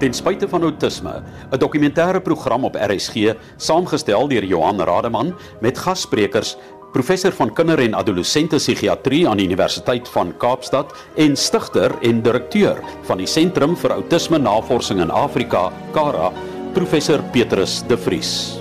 Ten 0.00 0.14
spyte 0.16 0.48
van 0.48 0.62
outisme, 0.64 1.22
'n 1.52 1.58
dokumentêre 1.58 2.20
program 2.20 2.64
op 2.64 2.74
RSG, 2.74 3.34
saamgestel 3.56 4.28
deur 4.28 4.44
Johan 4.44 4.80
Rademan 4.80 5.34
met 5.60 5.78
gassprekers 5.78 6.56
professor 6.92 7.32
van 7.32 7.52
kinder- 7.52 7.78
en 7.78 7.94
adolessente 7.94 8.56
psigiatrie 8.56 9.28
aan 9.28 9.36
die 9.36 9.46
Universiteit 9.46 10.08
van 10.08 10.36
Kaapstad 10.36 10.94
en 11.16 11.36
stigter 11.36 11.98
en 12.00 12.22
direkteur 12.22 12.80
van 13.02 13.18
die 13.18 13.26
Sentrum 13.26 13.76
vir 13.76 13.90
Autisme 13.90 14.38
Navorsing 14.38 15.00
in 15.00 15.10
Afrika, 15.10 15.70
CARA, 15.92 16.32
professor 16.72 17.22
Petrus 17.32 17.82
De 17.86 17.98
Vries. 17.98 18.58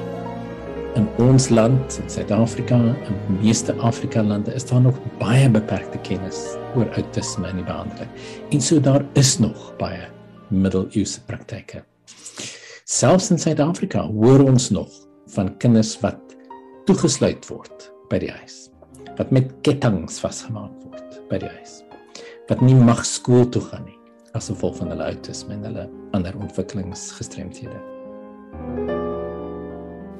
In 0.96 1.08
ons 1.18 1.50
land, 1.50 2.00
in 2.04 2.10
Suid-Afrika 2.10 2.76
en 2.76 3.40
meeste 3.42 3.74
Afrika 3.80 4.24
lande 4.24 4.54
is 4.54 4.66
daar 4.66 4.82
nog 4.82 5.00
baie 5.20 5.50
beperkte 5.50 5.98
kennis 5.98 6.58
oor 6.76 6.90
outisme 6.96 7.48
en 7.48 7.56
die 7.56 7.66
behandeling. 7.66 8.10
En 8.50 8.62
so 8.62 8.80
daar 8.80 9.06
is 9.14 9.38
nog 9.40 9.74
baie 9.78 10.19
middeleeuse 10.50 11.22
praktyke. 11.28 11.84
Selfs 12.90 13.30
in 13.32 13.40
Suid-Afrika 13.40 14.02
hoor 14.08 14.44
ons 14.48 14.70
nog 14.74 14.90
van 15.36 15.52
kinders 15.62 15.94
wat 16.02 16.20
toegesluit 16.90 17.46
word 17.52 17.90
by 18.10 18.18
die 18.24 18.32
huis. 18.34 18.70
Wat 19.20 19.32
met 19.36 19.52
kettinge 19.68 20.10
vasgemaak 20.22 20.74
word 20.88 21.20
by 21.30 21.38
die 21.44 21.52
huis. 21.60 21.80
Wat 22.50 22.64
nie 22.66 22.76
mag 22.76 23.04
skool 23.06 23.46
toe 23.54 23.62
gaan 23.70 23.86
nie 23.86 23.98
as 24.38 24.50
gevolg 24.52 24.76
van 24.78 24.92
hulle 24.94 25.06
outisme 25.10 25.56
en 25.56 25.64
hulle 25.66 25.86
ander 26.18 26.36
ontwikkelingsgestremthede. 26.38 27.80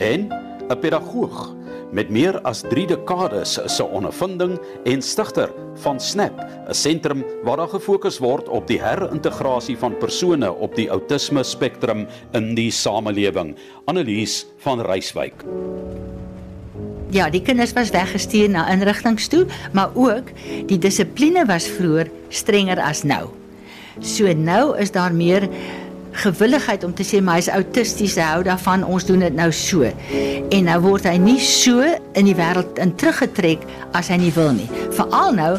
En 0.02 0.30
'n 0.70 0.80
pedagoog 0.80 1.56
met 1.92 2.10
meer 2.10 2.38
as 2.46 2.62
3 2.70 2.86
dekades 2.88 3.58
se 3.66 3.84
ondervinding 3.84 4.60
en 4.86 5.02
stigter 5.02 5.50
van 5.82 6.00
Snap, 6.00 6.46
'n 6.68 6.74
sentrum 6.74 7.26
waar 7.44 7.58
daar 7.58 7.68
gefokus 7.68 8.18
word 8.18 8.50
op 8.50 8.68
die 8.68 8.82
herintegrasie 8.82 9.78
van 9.78 9.98
persone 9.98 10.54
op 10.54 10.76
die 10.76 10.92
outisme 10.92 11.44
spektrum 11.44 12.08
in 12.32 12.56
die 12.56 12.72
samelewing. 12.72 13.56
Annelies 13.86 14.46
van 14.58 14.82
Reiswyk. 14.82 15.44
Ja, 17.10 17.30
die 17.30 17.42
kinders 17.42 17.74
was 17.74 17.90
weggestuur 17.90 18.50
na 18.50 18.70
inrigtinge 18.70 19.28
toe, 19.28 19.46
maar 19.74 19.90
ook 19.94 20.30
die 20.66 20.78
dissipline 20.78 21.46
was 21.46 21.68
vroeër 21.68 22.10
strenger 22.30 22.82
as 22.82 23.04
nou. 23.04 23.30
So 24.00 24.34
nou 24.34 24.78
is 24.78 24.92
daar 24.92 25.14
meer 25.14 25.50
gewilligheid 26.20 26.84
om 26.84 26.94
te 26.96 27.06
sê 27.08 27.22
maar 27.24 27.40
hy's 27.40 27.50
autisties, 27.54 28.18
hy 28.20 28.28
hou 28.34 28.42
daarvan, 28.48 28.84
ons 28.84 29.06
doen 29.08 29.24
dit 29.24 29.36
nou 29.36 29.50
so. 29.56 29.88
En 30.54 30.68
nou 30.68 30.80
word 30.84 31.08
hy 31.10 31.16
nie 31.22 31.40
so 31.44 31.86
in 32.18 32.30
die 32.30 32.36
wêreld 32.38 32.80
in 32.84 32.94
teruggetrek 33.00 33.64
as 33.98 34.12
hy 34.12 34.20
nie 34.22 34.34
wil 34.36 34.52
nie. 34.58 34.68
Veral 34.98 35.36
nou 35.38 35.52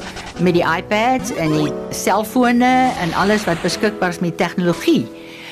met 0.45 0.57
die 0.57 0.65
iPads 0.67 1.35
en 1.41 1.55
die 1.57 1.71
selfone 1.97 2.75
en 3.03 3.17
alles 3.21 3.47
wat 3.49 3.63
beskikbaar 3.65 4.17
is 4.17 4.23
met 4.25 4.39
tegnologie. 4.41 5.07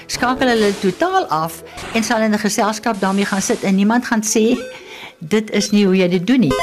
Skakel 0.09 0.49
hulle 0.49 0.73
totaal 0.81 1.27
af 1.35 1.63
en 1.95 2.05
sal 2.05 2.25
in 2.25 2.33
'n 2.33 2.45
geselskap 2.45 3.01
daarmee 3.01 3.29
gaan 3.29 3.43
sit 3.43 3.63
en 3.63 3.75
niemand 3.75 4.07
gaan 4.07 4.23
sê 4.23 4.57
dit 5.19 5.51
is 5.51 5.71
nie 5.71 5.85
hoe 5.85 5.97
jy 5.97 6.09
dit 6.09 6.27
doen 6.27 6.41
nie. 6.41 6.57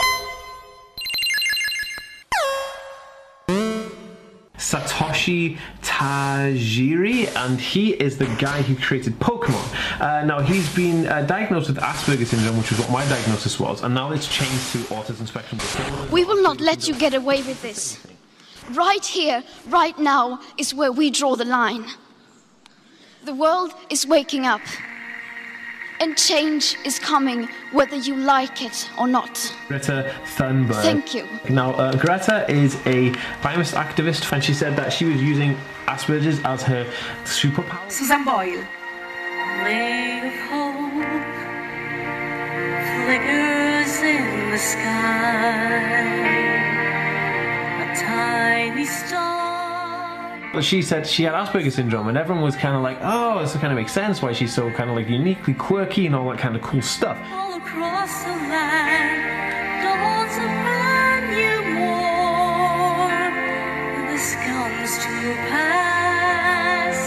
Satoshi 4.58 5.58
Tajiri, 5.96 7.34
and 7.38 7.60
he 7.60 7.92
is 7.94 8.18
the 8.18 8.26
guy 8.38 8.62
who 8.62 8.76
created 8.76 9.18
Pokemon. 9.20 9.66
Uh, 10.02 10.26
now, 10.26 10.42
he's 10.42 10.68
been 10.76 11.08
uh, 11.08 11.22
diagnosed 11.22 11.70
with 11.70 11.78
Asperger's 11.78 12.32
syndrome, 12.32 12.58
which 12.58 12.74
is 12.74 12.80
what 12.80 12.92
my 12.92 13.08
diagnosis 13.08 13.58
was, 13.62 13.82
and 13.82 13.96
now 13.96 14.12
it's 14.12 14.28
changed 14.28 14.74
to 14.74 14.80
autism 14.94 15.26
spectrum 15.26 15.58
disorder. 15.58 16.12
We 16.12 16.26
will 16.26 16.44
not 16.44 16.60
let 16.60 16.90
you 16.90 16.96
get 16.96 17.14
away 17.14 17.44
with 17.44 17.62
this. 17.62 18.06
Right 18.72 19.06
here, 19.06 19.42
right 19.70 19.98
now, 19.98 20.42
is 20.58 20.74
where 20.74 20.92
we 20.92 21.12
draw 21.12 21.38
the 21.38 21.46
line. 21.46 21.86
The 23.24 23.34
world 23.34 23.72
is 23.90 24.06
waking 24.06 24.46
up. 24.46 24.62
And 26.00 26.18
change 26.18 26.78
is 26.84 27.00
coming 27.00 27.48
whether 27.72 27.96
you 27.96 28.16
like 28.16 28.62
it 28.62 28.90
or 28.98 29.08
not. 29.08 29.56
Greta 29.68 30.14
Thunberg. 30.36 30.82
Thank 30.82 31.14
you. 31.14 31.28
Now, 31.50 31.72
uh, 31.74 31.96
Greta 31.96 32.46
is 32.50 32.76
a 32.86 33.14
feminist 33.42 33.76
activist, 33.76 34.32
and 34.32 34.44
she 34.44 34.54
said 34.54 34.76
that 34.76 34.92
she 34.92 35.06
was 35.06 35.22
using 35.22 35.58
Asperger's 35.88 36.42
as 36.44 36.64
her 36.64 36.86
superpower. 37.24 37.90
Susan 37.90 38.26
Boyle. 38.26 38.66
Ray 39.64 40.28
of 40.28 40.34
hope 40.50 40.86
flickers 43.06 44.02
in 44.02 44.52
the 44.52 44.58
sky. 44.58 46.06
A 47.84 47.96
tiny 47.96 48.86
star. 48.86 49.45
But 50.56 50.64
she 50.64 50.82
said 50.82 51.06
she 51.06 51.24
had 51.24 51.34
Asperger's 51.34 51.76
syndrome, 51.76 52.08
and 52.08 52.18
everyone 52.18 52.42
was 52.42 52.56
kind 52.56 52.78
of 52.78 52.82
like, 52.82 52.98
"Oh, 53.02 53.42
this 53.42 53.52
kind 53.56 53.74
of 53.74 53.76
makes 53.78 53.92
sense 53.92 54.22
why 54.22 54.32
she's 54.32 54.54
so 54.54 54.72
kind 54.72 54.90
of 54.90 54.96
like 54.96 55.10
uniquely 55.10 55.54
quirky 55.54 56.06
and 56.06 56.16
all 56.16 56.30
that 56.30 56.40
kind 56.40 56.56
of 56.56 56.62
cool 56.62 56.82
stuff." 56.82 57.18
All 57.34 57.56
across 57.58 58.24
the 58.24 58.30
land, 58.30 59.84
dawns 59.84 60.38
a 60.38 60.48
brand 60.64 61.26
new 61.36 61.60
morn. 61.76 63.34
This 64.08 64.36
comes 64.36 64.98
to 65.04 65.36
pass 65.52 67.00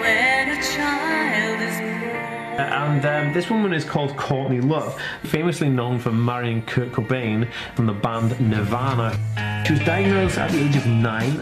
when 0.00 0.48
a 0.48 0.62
child 0.62 1.60
is 1.60 1.76
born. 1.80 2.62
And 2.72 3.04
um, 3.04 3.32
this 3.34 3.50
woman 3.50 3.72
is 3.72 3.84
called 3.84 4.16
Courtney 4.16 4.60
Love, 4.60 4.96
famously 5.24 5.68
known 5.68 5.98
for 5.98 6.12
marrying 6.12 6.62
Kurt 6.62 6.92
Cobain 6.92 7.48
from 7.74 7.86
the 7.86 7.94
band 7.94 8.40
Nirvana. 8.40 9.18
She 9.66 9.72
was 9.72 9.80
diagnosed 9.80 10.38
at 10.38 10.52
the 10.52 10.60
age 10.62 10.76
of 10.76 10.86
nine. 10.86 11.40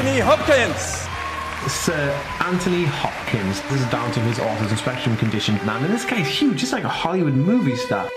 Anthony 0.00 0.20
Hopkins. 0.20 1.70
Sir 1.70 2.10
Anthony 2.40 2.84
Hopkins. 2.86 3.60
This 3.68 3.82
is 3.82 3.86
down 3.90 4.10
to 4.12 4.20
his 4.20 4.38
autism 4.38 4.78
spectrum 4.78 5.14
condition. 5.18 5.56
Man, 5.66 5.84
in 5.84 5.90
this 5.90 6.06
guy's 6.06 6.26
huge, 6.26 6.58
just 6.58 6.72
like 6.72 6.84
a 6.84 6.88
Hollywood 6.88 7.34
movie 7.34 7.76
star. 7.76 8.08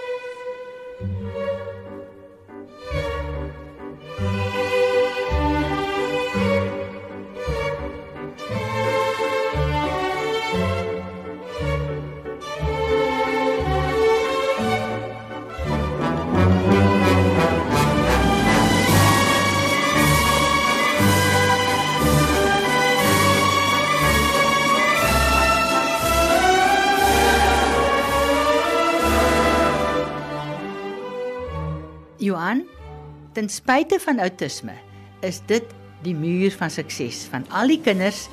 Ten 33.34 33.50
spyte 33.50 34.00
van 34.00 34.20
outisme, 34.20 34.76
is 35.22 35.42
dit 35.50 35.66
die 36.04 36.16
muur 36.16 36.52
van 36.58 36.72
sukses 36.72 37.24
van 37.32 37.46
al 37.50 37.72
die 37.72 37.80
kinders 37.82 38.28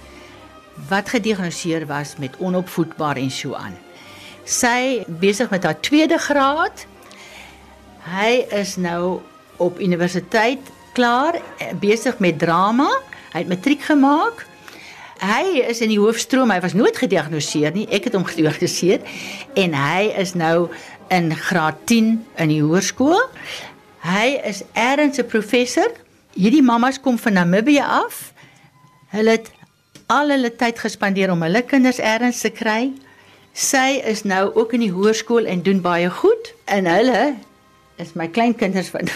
wat 0.89 1.11
gediagnoseer 1.13 1.87
was 1.87 2.17
met 2.19 2.37
onopvoedbaar 2.39 3.21
en 3.21 3.31
so 3.31 3.55
aan. 3.55 3.77
Sy 4.45 5.05
besig 5.21 5.51
met 5.51 5.65
haar 5.65 5.81
tweede 5.81 6.19
graad. 6.19 6.87
Hy 8.09 8.47
is 8.57 8.77
nou 8.81 9.21
op 9.61 9.81
universiteit 9.81 10.71
klaar, 10.97 11.37
besig 11.81 12.19
met 12.19 12.39
drama. 12.39 12.89
Hy 13.33 13.45
het 13.45 13.53
matriek 13.53 13.85
gemaak. 13.87 14.47
Hy 15.21 15.61
is 15.69 15.83
in 15.85 15.93
die 15.93 16.01
hoofstroom. 16.01 16.51
Hy 16.51 16.63
was 16.65 16.75
nooit 16.75 16.97
gediagnoseer 16.97 17.75
nie. 17.77 17.85
Ek 17.93 18.09
het 18.09 18.17
hom 18.17 18.25
gediagnoseer 18.25 19.05
en 19.61 19.77
hy 19.77 20.09
is 20.19 20.33
nou 20.35 20.71
in 21.13 21.29
graad 21.37 21.77
10 21.91 22.15
in 22.41 22.53
die 22.53 22.63
hoërskool. 22.65 23.21
Hy 24.01 24.41
is 24.45 24.63
ergens 24.73 25.19
'n 25.19 25.27
professor. 25.27 25.91
Hierdie 26.33 26.63
mammas 26.63 27.01
kom 27.01 27.19
van 27.19 27.33
Namibië 27.33 27.83
af. 27.83 28.33
Hulle 29.09 29.31
het 29.31 29.51
al 30.07 30.29
hulle 30.29 30.57
tyd 30.57 30.79
gespandeer 30.79 31.31
om 31.31 31.43
hulle 31.43 31.63
kinders 31.63 31.99
ergens 31.99 32.41
te 32.41 32.51
kry. 32.51 32.93
Sy 33.53 34.01
is 34.05 34.23
nou 34.23 34.55
ook 34.55 34.73
in 34.73 34.81
die 34.81 34.93
hoërskool 34.93 35.45
en 35.45 35.63
doen 35.63 35.81
baie 35.81 36.11
goed. 36.11 36.55
En 36.65 36.87
hulle 36.87 37.35
is 37.97 38.13
my 38.15 38.29
kleinkinders 38.29 38.91
wat 38.91 39.11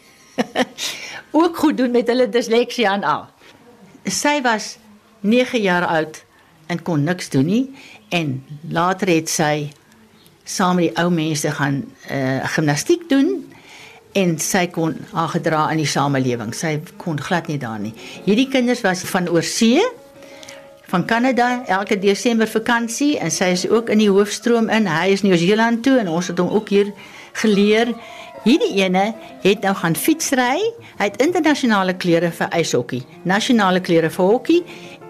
ook 1.38 1.56
goed 1.56 1.76
doen 1.76 1.90
met 1.90 2.06
hulle 2.06 2.28
disleksie 2.28 2.86
en 2.86 3.04
al. 3.04 3.26
Sy 4.04 4.40
was 4.42 4.76
9 5.20 5.60
jaar 5.60 5.86
oud 5.86 6.24
en 6.66 6.82
kon 6.82 7.04
niks 7.04 7.28
doen 7.28 7.46
nie 7.46 7.64
en 8.08 8.44
later 8.68 9.08
het 9.08 9.28
sy 9.28 9.70
saam 10.44 10.76
met 10.76 10.88
die 10.88 11.02
ou 11.02 11.10
mense 11.12 11.50
gaan 11.50 11.82
uh, 12.10 12.44
gimnastiek 12.54 13.08
doen 13.08 13.47
en 14.12 14.38
sy 14.38 14.66
kon 14.72 14.96
aangedra 15.12 15.68
in 15.72 15.82
die 15.82 15.88
samelewing. 15.88 16.54
Sy 16.54 16.78
kon 16.96 17.20
glad 17.20 17.48
nie 17.48 17.58
daar 17.58 17.78
nie. 17.78 17.94
Hierdie 18.24 18.48
kinders 18.48 18.80
was 18.86 19.04
van 19.10 19.28
oorsee 19.28 19.82
van 20.88 21.04
Kanada 21.04 21.64
elke 21.68 21.98
Desember 22.00 22.48
vakansie 22.48 23.18
en 23.20 23.30
sy 23.30 23.50
is 23.52 23.66
ook 23.68 23.90
in 23.92 24.00
die 24.00 24.08
hoofstroom 24.08 24.70
in. 24.72 24.88
Hy 24.88 25.12
is 25.12 25.22
Nieu-Seeland 25.22 25.82
toe 25.84 25.98
en 26.00 26.08
ons 26.08 26.30
het 26.32 26.38
hom 26.40 26.48
ook 26.48 26.72
hier 26.72 26.92
geleer. 27.42 27.92
Hierdie 28.46 28.78
ene 28.80 29.10
het 29.42 29.66
nou 29.66 29.74
gaan 29.76 29.96
fietsry. 29.98 30.56
Hy 30.96 31.10
het 31.10 31.20
internasionale 31.20 31.92
klere 32.00 32.30
vir 32.32 32.48
ijshokkie, 32.56 33.02
nasionale 33.28 33.82
klere 33.84 34.08
vir 34.14 34.32
hokkie 34.32 34.62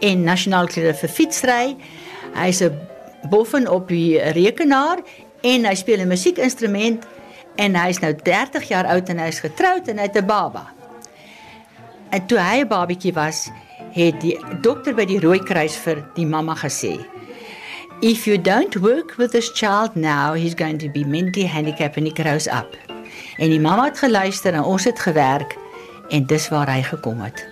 en 0.02 0.26
nasionale 0.26 0.70
klere 0.72 0.96
vir 0.98 1.14
fietsry. 1.14 1.76
Hy's 2.34 2.62
'n 2.62 2.74
boffen 3.30 3.68
op 3.68 3.88
die 3.88 4.18
rekenaar 4.18 4.98
en 5.42 5.64
hy 5.64 5.74
speel 5.74 6.00
'n 6.00 6.08
musiekinstrument 6.08 7.06
en 7.58 7.74
hy's 7.74 7.98
nou 8.02 8.12
30 8.14 8.68
jaar 8.70 8.86
oud 8.94 9.08
en 9.10 9.18
hy's 9.18 9.40
getroud 9.42 9.88
en 9.90 9.98
hy 9.98 10.06
het 10.06 10.16
'n 10.16 10.26
baba. 10.26 10.66
En 12.10 12.26
toe 12.26 12.38
hy 12.38 12.60
'n 12.62 12.68
babatjie 12.68 13.12
was, 13.12 13.50
het 13.92 14.20
die 14.20 14.38
dokter 14.60 14.94
by 14.94 15.04
die 15.04 15.20
Rooikruis 15.20 15.76
vir 15.76 16.04
die 16.14 16.26
mamma 16.26 16.54
gesê: 16.54 16.98
If 18.00 18.26
you 18.26 18.38
don't 18.38 18.74
work 18.80 19.16
with 19.16 19.30
this 19.32 19.50
child 19.52 19.96
now, 19.96 20.34
he's 20.34 20.54
going 20.54 20.78
to 20.78 20.88
be 20.88 21.04
mentally 21.04 21.46
handicapped 21.46 21.96
when 21.96 22.06
he 22.06 22.22
grows 22.22 22.46
up. 22.46 22.76
En 23.36 23.50
die 23.50 23.60
mamma 23.60 23.84
het 23.84 23.98
geluister 23.98 24.54
en 24.54 24.62
ons 24.62 24.84
het 24.84 24.98
gewerk 24.98 25.56
en 26.08 26.26
dis 26.26 26.48
waar 26.48 26.70
hy 26.70 26.82
gekom 26.82 27.20
het. 27.20 27.46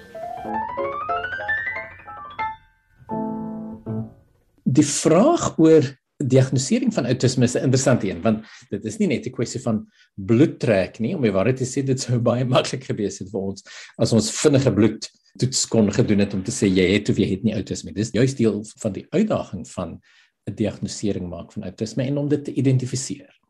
Die 4.62 4.86
vraag 4.86 5.58
oor 5.58 5.82
diagnostisering 6.16 6.94
van 6.94 7.06
outisme 7.06 7.44
is 7.44 7.54
'n 7.54 7.64
interessante 7.68 8.08
een 8.08 8.22
want 8.22 8.44
dit 8.70 8.84
is 8.84 8.98
nie 8.98 9.08
net 9.08 9.26
'n 9.26 9.32
kwessie 9.32 9.60
van 9.60 9.86
bloedtrek 10.14 11.00
nie 11.00 11.14
om 11.14 11.22
die 11.22 11.32
waarheid 11.32 11.56
te 11.56 11.64
sê 11.64 11.84
dit 11.84 12.00
sou 12.00 12.18
baie 12.30 12.44
maklik 12.44 12.84
gewees 12.84 13.18
het 13.18 13.30
vir 13.30 13.40
ons 13.40 13.62
as 13.98 14.12
ons 14.12 14.30
vinnige 14.30 14.72
bloed 14.72 15.10
toets 15.38 15.66
kon 15.66 15.92
gedoen 15.92 16.18
het 16.18 16.34
om 16.34 16.42
te 16.42 16.52
sê 16.52 16.66
jy 16.66 16.92
het 16.92 17.08
of 17.08 17.18
jy 17.18 17.30
het 17.30 17.44
nie 17.44 17.54
outisme 17.54 17.92
dis 17.92 18.10
juist 18.10 18.36
deel 18.36 18.64
van 18.80 18.92
die 18.92 19.06
uitdaging 19.10 19.68
van 19.68 20.00
'n 20.46 20.54
diagnostisering 20.54 21.28
maak 21.28 21.52
van 21.52 21.62
outisme 21.66 22.04
en 22.04 22.16
om 22.16 22.28
dit 22.28 22.44
te 22.44 22.52
identifiseer. 22.54 23.40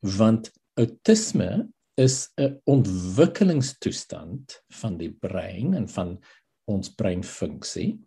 Want 0.00 0.50
outisme 0.74 1.68
is 1.94 2.30
'n 2.36 2.60
ontwikkelingstoestand 2.64 4.62
van 4.68 4.96
die 4.98 5.12
brein 5.12 5.74
en 5.74 5.88
van 5.88 6.24
ons 6.64 6.94
breinfunksie. 6.94 8.00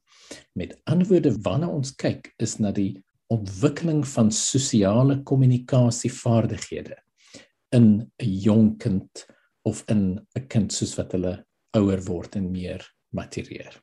Met 0.53 0.79
ander 0.83 1.07
woorde 1.07 1.41
wanneer 1.41 1.69
ons 1.69 1.95
kyk 1.95 2.33
is 2.37 2.57
na 2.57 2.71
die 2.71 3.03
ontwikkeling 3.33 4.05
van 4.07 4.31
sosiale 4.31 5.21
kommunikasievaardighede 5.23 6.95
in 7.75 8.11
'n 8.19 8.39
jong 8.41 8.77
kind 8.77 9.25
of 9.63 9.83
in 9.87 10.19
'n 10.35 10.47
kind 10.47 10.73
soos 10.73 10.95
wat 10.95 11.11
hulle 11.11 11.45
ouer 11.75 12.01
word 12.05 12.35
en 12.35 12.51
meer 12.51 12.81
matureer. 13.11 13.81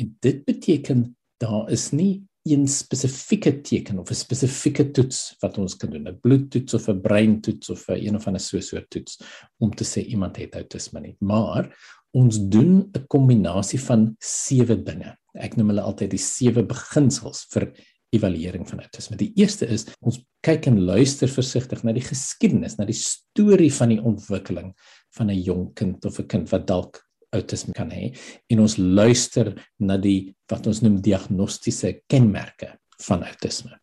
En 0.00 0.16
dit 0.20 0.44
beteken 0.44 1.16
daar 1.38 1.70
is 1.70 1.90
nie 1.92 2.28
een 2.48 2.66
spesifieke 2.68 3.60
teken 3.60 3.98
of 3.98 4.10
'n 4.10 4.14
spesifieke 4.14 4.90
toets 4.90 5.36
wat 5.40 5.58
ons 5.58 5.76
kan 5.76 5.90
doen, 5.90 6.08
'n 6.08 6.20
bloedtoets 6.20 6.74
of 6.74 6.88
'n 6.88 7.00
breintoets 7.00 7.70
of 7.70 7.88
'n 7.88 8.06
een 8.06 8.14
of 8.14 8.26
ander 8.26 8.40
so 8.40 8.60
soort 8.60 8.90
toets 8.90 9.20
om 9.58 9.70
te 9.74 9.84
sê 9.84 10.06
iemand 10.06 10.36
het 10.36 10.54
outisme 10.54 11.00
nie. 11.00 11.16
Maar 11.20 11.76
ons 12.10 12.48
doen 12.48 12.90
'n 12.92 13.06
kombinasie 13.06 13.80
van 13.80 14.16
sewe 14.18 14.82
dinge. 14.82 15.16
Ek 15.34 15.56
noem 15.56 15.68
hulle 15.68 15.80
altyd 15.82 16.10
die 16.10 16.18
sewe 16.18 16.62
beginsels 16.62 17.46
vir 17.50 17.72
evaluering 18.10 18.68
van 18.68 18.80
outisme. 18.80 19.16
Die 19.16 19.32
eerste 19.36 19.66
is 19.66 19.86
ons 20.00 20.20
kyk 20.44 20.66
en 20.70 20.80
luister 20.80 21.28
versigtig 21.28 21.82
na 21.84 21.92
die 21.92 22.04
geskiedenis, 22.04 22.78
na 22.78 22.86
die 22.88 22.96
storie 22.96 23.72
van 23.74 23.92
die 23.92 24.00
ontwikkeling 24.00 24.72
van 25.16 25.30
'n 25.30 25.42
jong 25.42 25.74
kind 25.74 26.04
of 26.04 26.18
'n 26.18 26.26
kind 26.26 26.50
wat 26.50 26.66
dalk 26.66 27.02
outisme 27.30 27.74
kan 27.74 27.90
hê 27.90 28.16
en 28.48 28.60
ons 28.60 28.76
luister 28.76 29.52
na 29.78 29.96
die 29.96 30.34
wat 30.48 30.66
ons 30.66 30.80
noem 30.80 31.00
diagnostiese 31.00 32.00
kenmerke 32.08 32.78
van 33.04 33.22
outisme. 33.22 33.76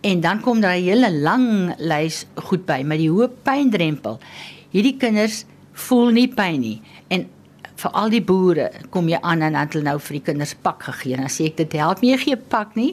En 0.00 0.20
dan 0.20 0.40
kom 0.40 0.60
daar 0.60 0.76
'n 0.76 0.82
hele 0.82 1.10
lang 1.12 1.74
lys 1.78 2.26
goed 2.34 2.66
by 2.66 2.82
met 2.82 2.98
die 2.98 3.10
hoë 3.10 3.28
pyndrempel. 3.42 4.18
Hierdie 4.70 4.96
kinders 4.96 5.44
voel 5.72 6.10
nie 6.10 6.28
pyn 6.28 6.60
nie 6.60 6.80
en 7.08 7.28
vir 7.82 7.94
al 7.98 8.12
die 8.12 8.22
boere 8.22 8.68
kom 8.94 9.08
jy 9.10 9.18
aan 9.20 9.42
en 9.42 9.56
dan 9.56 9.64
het 9.64 9.74
hulle 9.76 9.88
nou 9.90 9.96
vir 10.02 10.18
die 10.18 10.24
kinders 10.30 10.54
pak 10.54 10.84
gegee. 10.88 11.18
Dan 11.18 11.32
sê 11.32 11.48
ek 11.50 11.58
dit 11.62 11.78
help 11.80 12.02
nie 12.04 12.14
gee 12.20 12.36
pak 12.36 12.76
nie. 12.78 12.92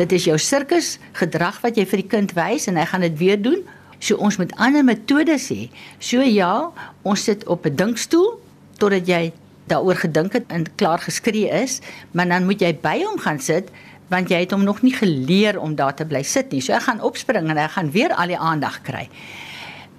Dit 0.00 0.14
is 0.16 0.28
jou 0.28 0.38
sirkus 0.40 0.96
gedrag 1.18 1.60
wat 1.64 1.76
jy 1.76 1.84
vir 1.90 2.02
die 2.02 2.08
kind 2.16 2.34
wys 2.38 2.68
en 2.70 2.80
hy 2.80 2.86
gaan 2.88 3.04
dit 3.04 3.18
weer 3.20 3.40
doen. 3.40 3.60
So 4.00 4.16
ons 4.16 4.38
moet 4.40 4.52
ander 4.56 4.84
metodes 4.86 5.50
hê. 5.52 5.68
So 6.00 6.24
ja, 6.24 6.70
ons 7.04 7.24
sit 7.28 7.44
op 7.46 7.66
'n 7.66 7.76
dinkstoel 7.76 8.40
totdat 8.80 9.06
jy 9.06 9.32
daaroor 9.68 9.96
gedink 9.96 10.32
het 10.32 10.46
en 10.48 10.66
klaar 10.76 10.98
geskree 10.98 11.48
is, 11.62 11.80
maar 12.12 12.26
dan 12.26 12.44
moet 12.44 12.60
jy 12.60 12.72
by 12.82 13.04
hom 13.04 13.18
gaan 13.18 13.38
sit 13.38 13.70
want 14.10 14.28
jy 14.28 14.40
het 14.42 14.50
hom 14.50 14.64
nog 14.64 14.82
nie 14.82 14.94
geleer 14.94 15.60
om 15.60 15.76
daar 15.78 15.94
te 15.94 16.04
bly 16.04 16.22
sit 16.22 16.50
nie. 16.50 16.60
So 16.60 16.72
hy 16.72 16.80
gaan 16.80 17.00
opspring 17.00 17.50
en 17.50 17.56
hy 17.56 17.68
gaan 17.68 17.90
weer 17.90 18.10
al 18.10 18.26
die 18.26 18.38
aandag 18.38 18.82
kry. 18.82 19.08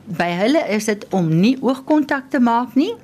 By 0.06 0.28
hulle 0.36 0.68
is 0.68 0.86
dit 0.86 1.06
om 1.16 1.30
nie 1.30 1.56
oogkontak 1.62 2.28
te 2.30 2.40
maak 2.40 2.76
nie 2.76 2.96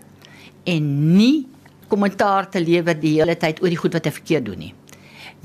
en 0.68 0.90
nie 1.16 1.48
kommentaar 1.88 2.50
te 2.52 2.60
lewer 2.60 2.98
die 3.00 3.16
hele 3.20 3.38
tyd 3.40 3.62
oor 3.64 3.72
die 3.72 3.80
goed 3.80 3.96
wat 3.96 4.08
hy 4.08 4.14
verkeerd 4.18 4.50
doen 4.50 4.68
nie. 4.68 4.74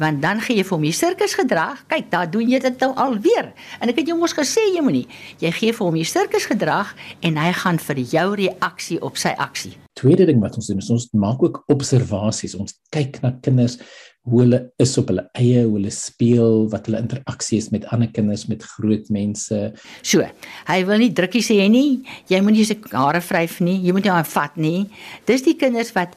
Want 0.00 0.22
dan 0.22 0.40
gee 0.40 0.56
jy 0.56 0.64
vir 0.64 0.74
hom 0.74 0.84
die 0.86 0.94
sirkusgedrag. 0.96 1.82
Kyk, 1.90 2.08
daar 2.10 2.30
doen 2.32 2.48
jy 2.48 2.58
dit 2.64 2.80
nou 2.80 2.90
alweer. 2.98 3.50
En 3.78 3.92
ek 3.92 4.00
het 4.00 4.08
jou 4.08 4.16
mos 4.18 4.34
gesê 4.34 4.64
jy 4.72 4.80
moenie. 4.84 5.04
Jy 5.42 5.52
gee 5.58 5.74
vir 5.76 5.84
hom 5.84 5.98
die 6.00 6.08
sirkusgedrag 6.08 6.94
en 7.28 7.36
hy 7.38 7.50
gaan 7.60 7.80
vir 7.86 8.00
jou 8.14 8.26
reaksie 8.40 8.98
op 9.04 9.20
sy 9.20 9.34
aksie. 9.36 9.74
Tweede 10.00 10.26
ding 10.26 10.40
wat 10.40 10.56
ons 10.56 10.70
doen 10.72 10.80
is 10.80 10.90
ons 10.90 11.10
maak 11.12 11.44
ook 11.44 11.60
observasies. 11.72 12.56
Ons 12.56 12.78
kyk 12.94 13.20
na 13.22 13.34
kinders 13.44 13.78
hoe 14.22 14.40
hulle 14.44 14.58
is 14.82 14.92
op 15.00 15.08
hulle 15.10 15.24
eie, 15.38 15.64
hoe 15.64 15.74
hulle 15.80 15.90
speel, 15.94 16.68
wat 16.70 16.86
hulle 16.86 17.00
interaksie 17.02 17.58
is 17.58 17.70
met 17.74 17.86
ander 17.94 18.10
kinders, 18.14 18.46
met 18.50 18.62
groot 18.76 19.08
mense. 19.10 19.58
So, 20.06 20.22
hy 20.68 20.78
wil 20.86 21.02
nie 21.02 21.10
drukkies 21.16 21.50
hê 21.50 21.66
nie. 21.72 22.02
Jy 22.30 22.42
moenie 22.44 22.66
sy 22.68 22.78
hare 22.92 23.22
vryf 23.24 23.58
nie. 23.64 23.80
Jy 23.82 23.96
moet 23.96 24.06
nie 24.06 24.14
hom 24.14 24.30
vat 24.34 24.60
nie. 24.60 24.86
Dis 25.26 25.42
die 25.46 25.56
kinders 25.58 25.90
wat 25.96 26.14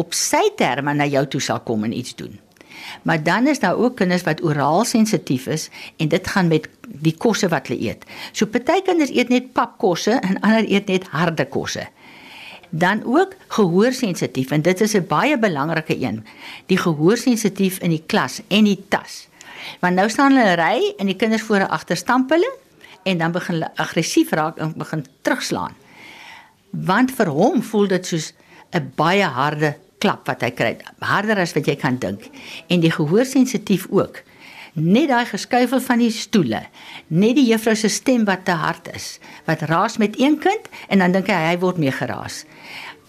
op 0.00 0.12
sy 0.16 0.42
terme 0.60 0.92
na 0.96 1.08
jou 1.08 1.24
toe 1.32 1.42
sal 1.44 1.64
kom 1.64 1.88
en 1.88 1.96
iets 1.96 2.14
doen. 2.18 2.36
Maar 3.04 3.22
dan 3.24 3.48
is 3.48 3.60
daar 3.60 3.76
ook 3.76 3.96
kinders 3.96 4.22
wat 4.28 4.42
oraal 4.44 4.84
sensitief 4.84 5.46
is 5.46 5.68
en 5.96 6.08
dit 6.08 6.26
gaan 6.26 6.48
met 6.48 6.68
die 6.88 7.14
kosse 7.16 7.48
wat 7.48 7.68
hulle 7.68 7.80
eet. 7.80 8.04
So 8.32 8.46
party 8.46 8.80
kinders 8.84 9.12
eet 9.14 9.32
net 9.32 9.52
papkosse 9.56 10.20
en 10.20 10.40
ander 10.40 10.68
eet 10.68 10.92
net 10.92 11.08
harde 11.12 11.48
kosse. 11.48 11.88
Dan 12.70 13.02
ook 13.04 13.34
gehoorsensitief 13.48 14.50
en 14.50 14.62
dit 14.62 14.80
is 14.80 14.94
'n 14.94 15.06
baie 15.06 15.38
belangrike 15.38 16.00
een. 16.00 16.24
Die 16.66 16.78
gehoorsensitief 16.78 17.78
in 17.78 17.90
die 17.90 18.02
klas 18.06 18.40
en 18.48 18.64
die 18.64 18.84
tas. 18.88 19.28
Want 19.80 19.94
nou 19.94 20.08
staan 20.08 20.32
hulle 20.32 20.54
ry 20.54 20.94
en 20.98 21.06
die 21.06 21.16
kinders 21.16 21.42
voor 21.42 21.56
en 21.56 21.68
agter 21.68 21.96
stamp 21.96 22.30
hulle 22.30 22.56
en 23.02 23.18
dan 23.18 23.32
begin 23.32 23.54
hulle 23.54 23.70
aggressief 23.74 24.30
raak 24.30 24.58
en 24.58 24.74
begin 24.76 25.06
terugslaan. 25.22 25.74
Want 26.70 27.10
vir 27.10 27.26
hom 27.26 27.62
voel 27.62 27.86
dit 27.86 28.06
soos 28.06 28.32
'n 28.70 28.92
baie 28.94 29.24
harde 29.24 29.76
klap 29.98 30.26
wat 30.26 30.40
hy 30.40 30.50
kry, 30.50 30.76
harder 30.98 31.38
as 31.38 31.52
wat 31.52 31.66
jy 31.66 31.76
kan 31.76 31.98
dink. 31.98 32.30
En 32.66 32.80
die 32.80 32.90
gehoorsensitief 32.90 33.86
ook. 33.90 34.22
Net 34.78 35.08
daai 35.10 35.26
geskuifel 35.26 35.80
van 35.82 35.98
die 35.98 36.12
stoele, 36.14 36.60
net 37.08 37.34
die 37.34 37.48
juffrou 37.48 37.74
se 37.74 37.88
stem 37.90 38.22
wat 38.28 38.44
te 38.46 38.54
hard 38.54 38.92
is, 38.94 39.18
wat 39.48 39.64
raas 39.66 39.98
met 39.98 40.14
een 40.20 40.38
kind 40.38 40.68
en 40.88 41.02
dan 41.02 41.16
dink 41.16 41.26
hy 41.26 41.40
hy 41.48 41.56
word 41.58 41.80
mee 41.82 41.90
geraas. 41.90 42.44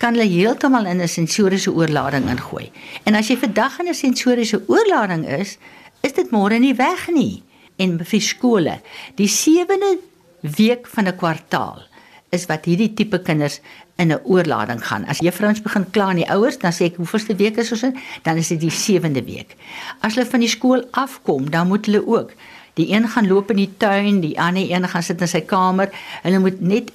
Kan 0.02 0.18
hulle 0.18 0.26
heeltemal 0.26 0.90
in 0.90 1.02
'n 1.02 1.08
sensoriese 1.08 1.72
oorlading 1.72 2.26
ingooi. 2.30 2.72
En 3.06 3.16
as 3.16 3.28
jy 3.28 3.38
vandag 3.38 3.80
in 3.80 3.90
'n 3.90 3.94
sensoriese 3.94 4.64
oorlading 4.68 5.28
is, 5.28 5.58
is 6.02 6.14
dit 6.14 6.32
môre 6.32 6.60
nie 6.60 6.74
weg 6.74 7.08
nie. 7.14 7.44
En 7.78 8.00
vir 8.06 8.22
skole, 8.22 8.82
die 9.16 9.28
7de 9.28 10.00
week 10.42 10.88
van 10.88 11.08
'n 11.08 11.16
kwartaal 11.16 11.84
is 12.32 12.46
wat 12.46 12.66
hierdie 12.66 12.94
tipe 12.94 13.22
kinders 13.22 13.60
in 14.02 14.12
'n 14.12 14.22
oorlading 14.24 14.82
gaan. 14.88 15.06
As 15.06 15.20
juffrouens 15.20 15.62
begin 15.62 15.86
kla 15.92 16.06
aan 16.10 16.22
die 16.22 16.30
ouers, 16.30 16.58
dan 16.58 16.74
sê 16.74 16.90
ek 16.90 16.96
hoeveelste 16.96 17.36
week 17.36 17.58
is 17.58 17.72
ons 17.72 17.84
in? 17.84 17.96
Dan 18.24 18.38
is 18.38 18.48
dit 18.48 18.60
die 18.60 18.72
7de 18.72 19.24
week. 19.24 19.56
As 20.00 20.16
hulle 20.16 20.30
van 20.30 20.40
die 20.40 20.50
skool 20.50 20.88
afkom, 20.92 21.50
dan 21.50 21.68
moet 21.68 21.86
hulle 21.86 22.08
ook 22.08 22.32
die 22.74 22.90
een 22.94 23.08
gaan 23.08 23.28
loop 23.28 23.50
in 23.50 23.56
die 23.56 23.74
tuin, 23.78 24.20
die 24.20 24.40
ander 24.40 24.72
een 24.72 24.88
gaan 24.88 25.04
sit 25.04 25.22
in 25.22 25.28
sy 25.28 25.42
kamer. 25.42 25.90
Hulle 26.24 26.40
moet 26.40 26.62
net 26.62 26.92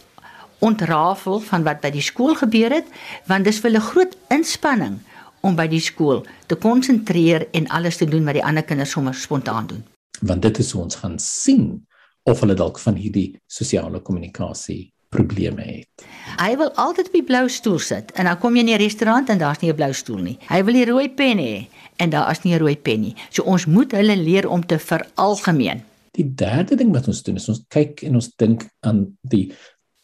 ontrafel 0.58 1.40
van 1.40 1.62
wat 1.62 1.80
by 1.80 1.90
die 1.90 2.02
skool 2.02 2.34
gebeur 2.34 2.72
het, 2.72 2.86
want 3.26 3.44
dis 3.44 3.60
vir 3.60 3.70
hulle 3.70 3.84
groot 3.84 4.16
inspanning 4.28 4.98
om 5.40 5.56
by 5.56 5.66
die 5.66 5.80
skool 5.80 6.24
te 6.46 6.56
konsentreer 6.56 7.48
en 7.52 7.68
alles 7.68 7.96
te 7.96 8.08
doen 8.08 8.24
wat 8.24 8.34
die 8.34 8.44
ander 8.44 8.64
kinders 8.64 8.90
sommer 8.90 9.14
spontaan 9.14 9.66
doen. 9.66 9.84
Want 10.20 10.42
dit 10.42 10.58
is 10.58 10.70
hoe 10.70 10.82
ons 10.82 10.94
gaan 10.94 11.18
sien 11.18 11.86
of 12.22 12.40
hulle 12.40 12.54
dalk 12.54 12.78
van 12.78 12.94
hierdie 12.94 13.36
sosiale 13.46 14.00
kommunikasie 14.00 14.95
probleme 15.16 15.64
het. 15.64 16.06
Hy 16.36 16.52
wil 16.60 16.70
altyd 16.82 17.10
op 17.10 17.16
die 17.16 17.24
blou 17.26 17.46
stoel 17.52 17.78
sit 17.80 18.12
en 18.14 18.28
dan 18.28 18.38
kom 18.42 18.56
jy 18.56 18.64
in 18.66 18.72
'n 18.74 18.82
restaurant 18.82 19.28
en 19.32 19.38
daar's 19.38 19.60
nie 19.62 19.72
'n 19.72 19.76
blou 19.76 19.92
stoel 19.92 20.22
nie. 20.28 20.38
Hy 20.48 20.62
wil 20.64 20.74
die 20.74 20.90
rooi 20.92 21.08
pen 21.08 21.38
hê 21.38 21.66
en 21.96 22.10
daar 22.10 22.30
is 22.30 22.42
nie 22.44 22.54
'n 22.54 22.60
rooi 22.60 22.76
pen 22.76 23.00
nie. 23.00 23.14
So 23.30 23.42
ons 23.42 23.66
moet 23.66 23.92
hulle 23.92 24.16
leer 24.16 24.48
om 24.48 24.66
te 24.66 24.78
veralgemeen. 24.78 25.82
Die 26.12 26.34
derde 26.34 26.76
ding 26.76 26.92
wat 26.92 27.08
ons 27.08 27.22
doen 27.22 27.36
is 27.36 27.48
ons 27.48 27.64
kyk 27.68 28.02
en 28.02 28.14
ons 28.14 28.30
dink 28.36 28.68
aan 28.80 29.16
die 29.22 29.52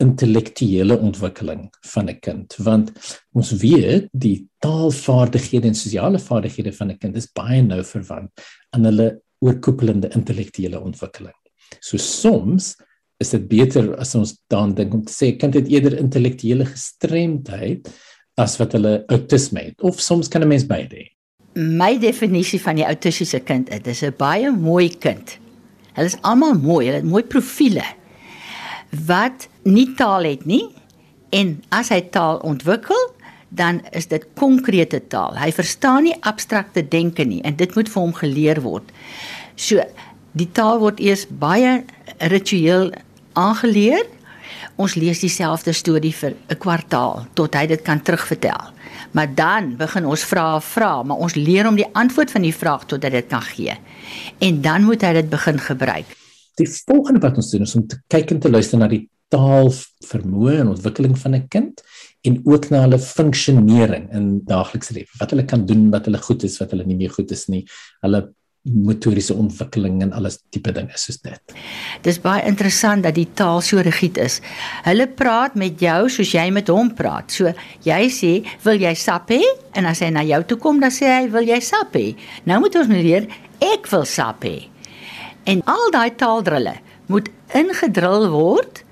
intellektuele 0.02 0.99
ontwikkeling 0.99 1.71
van 1.95 2.09
'n 2.09 2.19
kind 2.21 2.57
want 2.59 2.92
ons 3.33 3.50
weet 3.52 4.09
die 4.12 4.49
taalvaardighede 4.59 5.66
en 5.66 5.75
sosiale 5.75 6.19
vaardighede 6.19 6.73
van 6.73 6.90
'n 6.90 6.99
kind 6.99 7.16
is 7.16 7.33
baie 7.33 7.62
nou 7.62 7.85
verwant 7.85 8.31
aan 8.71 8.85
hulle 8.85 9.23
oorkoepelende 9.38 10.09
intellektuele 10.09 10.81
ontwikkeling. 10.81 11.35
So 11.81 11.97
soms 11.97 12.76
is 13.23 13.33
dit 13.35 13.45
beter 13.49 13.93
as 14.02 14.14
ons 14.19 14.35
dan 14.52 14.75
dink 14.79 14.95
om 14.95 15.05
te 15.07 15.14
sê 15.14 15.33
kind 15.38 15.55
het 15.59 15.71
eerder 15.71 15.97
intellektuele 16.00 16.67
gestremdheid 16.69 17.88
as 18.41 18.59
wat 18.61 18.75
hulle 18.76 19.00
autisme 19.12 19.69
het 19.69 19.87
of 19.87 20.00
soms 20.00 20.29
kan 20.29 20.43
'n 20.43 20.49
mens 20.49 20.67
beide 20.67 20.97
hê. 20.97 21.07
My 21.55 21.99
definisie 21.99 22.61
van 22.61 22.76
die 22.76 22.85
autistiese 22.85 23.41
kind 23.41 23.69
is 23.71 23.83
dis 23.83 24.02
'n 24.02 24.14
baie 24.17 24.50
mooi 24.50 24.88
kind. 24.88 25.38
Hulle 25.95 26.07
is 26.07 26.21
almal 26.23 26.55
mooi, 26.55 26.87
hulle 26.87 27.00
het 27.00 27.11
mooi 27.11 27.23
profile 27.23 27.85
wat 29.07 29.49
nie 29.64 29.95
taal 29.97 30.25
het 30.25 30.45
nie 30.47 30.69
en 31.31 31.62
as 31.71 31.88
hy 31.88 32.00
taal 32.00 32.41
ontwikkel 32.45 33.12
dan 33.49 33.83
is 33.93 34.07
dit 34.09 34.25
konkrete 34.35 35.00
taal. 35.12 35.37
Hy 35.37 35.52
verstaan 35.52 36.02
nie 36.02 36.17
abstrakte 36.21 36.88
denke 36.88 37.25
nie 37.25 37.43
en 37.43 37.57
dit 37.57 37.75
moet 37.76 37.88
vir 37.88 38.02
hom 38.02 38.14
geleer 38.17 38.61
word. 38.64 38.85
So 39.57 39.85
die 40.33 40.49
taal 40.52 40.81
word 40.81 41.00
eers 41.00 41.26
baie 41.29 41.83
ritueel 42.33 42.93
aangeleer. 43.33 44.07
Ons 44.77 44.95
lees 44.95 45.21
dieselfde 45.21 45.73
storie 45.73 46.15
vir 46.15 46.35
'n 46.49 46.59
kwartaal 46.59 47.27
tot 47.35 47.55
hy 47.55 47.67
dit 47.67 47.83
kan 47.83 48.03
terugvertel. 48.03 48.73
Maar 49.12 49.35
dan 49.35 49.77
begin 49.77 50.07
ons 50.07 50.25
vra 50.25 50.61
vra, 50.61 51.03
maar 51.03 51.17
ons 51.17 51.35
leer 51.35 51.65
hom 51.65 51.77
die 51.77 51.89
antwoord 51.93 52.31
van 52.31 52.43
die 52.43 52.55
vraag 52.55 52.87
totdat 52.87 53.12
hy 53.12 53.21
dit 53.21 53.29
kan 53.29 53.43
gee. 53.43 53.75
En 54.39 54.61
dan 54.61 54.85
moet 54.85 55.03
hy 55.03 55.12
dit 55.12 55.29
begin 55.31 55.59
gebruik. 55.59 56.07
Die 56.57 56.69
volgende 56.69 57.21
wat 57.21 57.37
ons 57.37 57.51
doen 57.51 57.62
is 57.62 57.75
om 57.75 57.87
te 57.87 58.01
kyk 58.09 58.31
en 58.31 58.41
te 58.41 58.51
luister 58.51 58.79
na 58.79 58.89
die 58.89 59.09
taalvermoë 59.33 60.59
en 60.61 60.73
ontwikkeling 60.75 61.17
van 61.19 61.35
'n 61.35 61.49
kind 61.49 61.83
en 62.23 62.41
ook 62.45 62.69
na 62.71 62.81
hulle 62.85 62.99
funksionering 62.99 64.12
in 64.12 64.41
daaglikse 64.45 64.95
lewe. 64.95 65.09
Wat 65.19 65.31
hulle 65.31 65.45
kan 65.45 65.67
doen, 65.67 65.91
wat 65.91 66.05
hulle 66.05 66.19
goed 66.19 66.43
is, 66.43 66.59
wat 66.59 66.71
hulle 66.71 66.85
nie 66.87 66.97
meer 66.97 67.11
goed 67.11 67.31
is 67.31 67.49
nie. 67.49 67.67
Hulle 68.01 68.33
motoriese 68.62 69.35
ontwikkeling 69.35 70.02
en 70.04 70.12
alles 70.14 70.38
tipe 70.54 70.71
dinge 70.75 70.95
soos 70.99 71.19
dit. 71.25 71.54
Dis 72.07 72.21
baie 72.23 72.45
interessant 72.47 73.02
dat 73.02 73.16
die 73.19 73.26
taal 73.38 73.61
so 73.64 73.83
rigied 73.83 74.21
is. 74.23 74.38
Hulle 74.87 75.09
praat 75.11 75.57
met 75.59 75.83
jou 75.83 76.07
soos 76.11 76.31
jy 76.35 76.47
met 76.54 76.71
hom 76.71 76.92
praat. 76.95 77.31
So 77.31 77.52
jy 77.83 78.02
sê, 78.07 78.47
"Wil 78.62 78.78
jy 78.81 78.95
sap 78.95 79.31
hê?" 79.31 79.42
En 79.75 79.85
as 79.87 80.00
hy 80.00 80.11
na 80.11 80.23
jou 80.23 80.42
toe 80.45 80.59
kom, 80.59 80.81
dan 80.81 80.90
sê 80.90 81.07
hy, 81.07 81.28
"Wil 81.28 81.47
jy 81.47 81.61
sap 81.61 81.92
hê?" 81.95 82.14
Nou 82.45 82.61
moet 82.61 82.76
ons 82.76 82.88
leer, 82.88 83.26
"Ek 83.61 83.87
wil 83.90 84.04
sap 84.04 84.45
hê." 84.45 84.69
En 85.45 85.62
al 85.64 85.90
daai 85.90 86.11
taaldrille 86.11 86.75
moet 87.07 87.28
ingedrul 87.54 88.31
word 88.31 88.85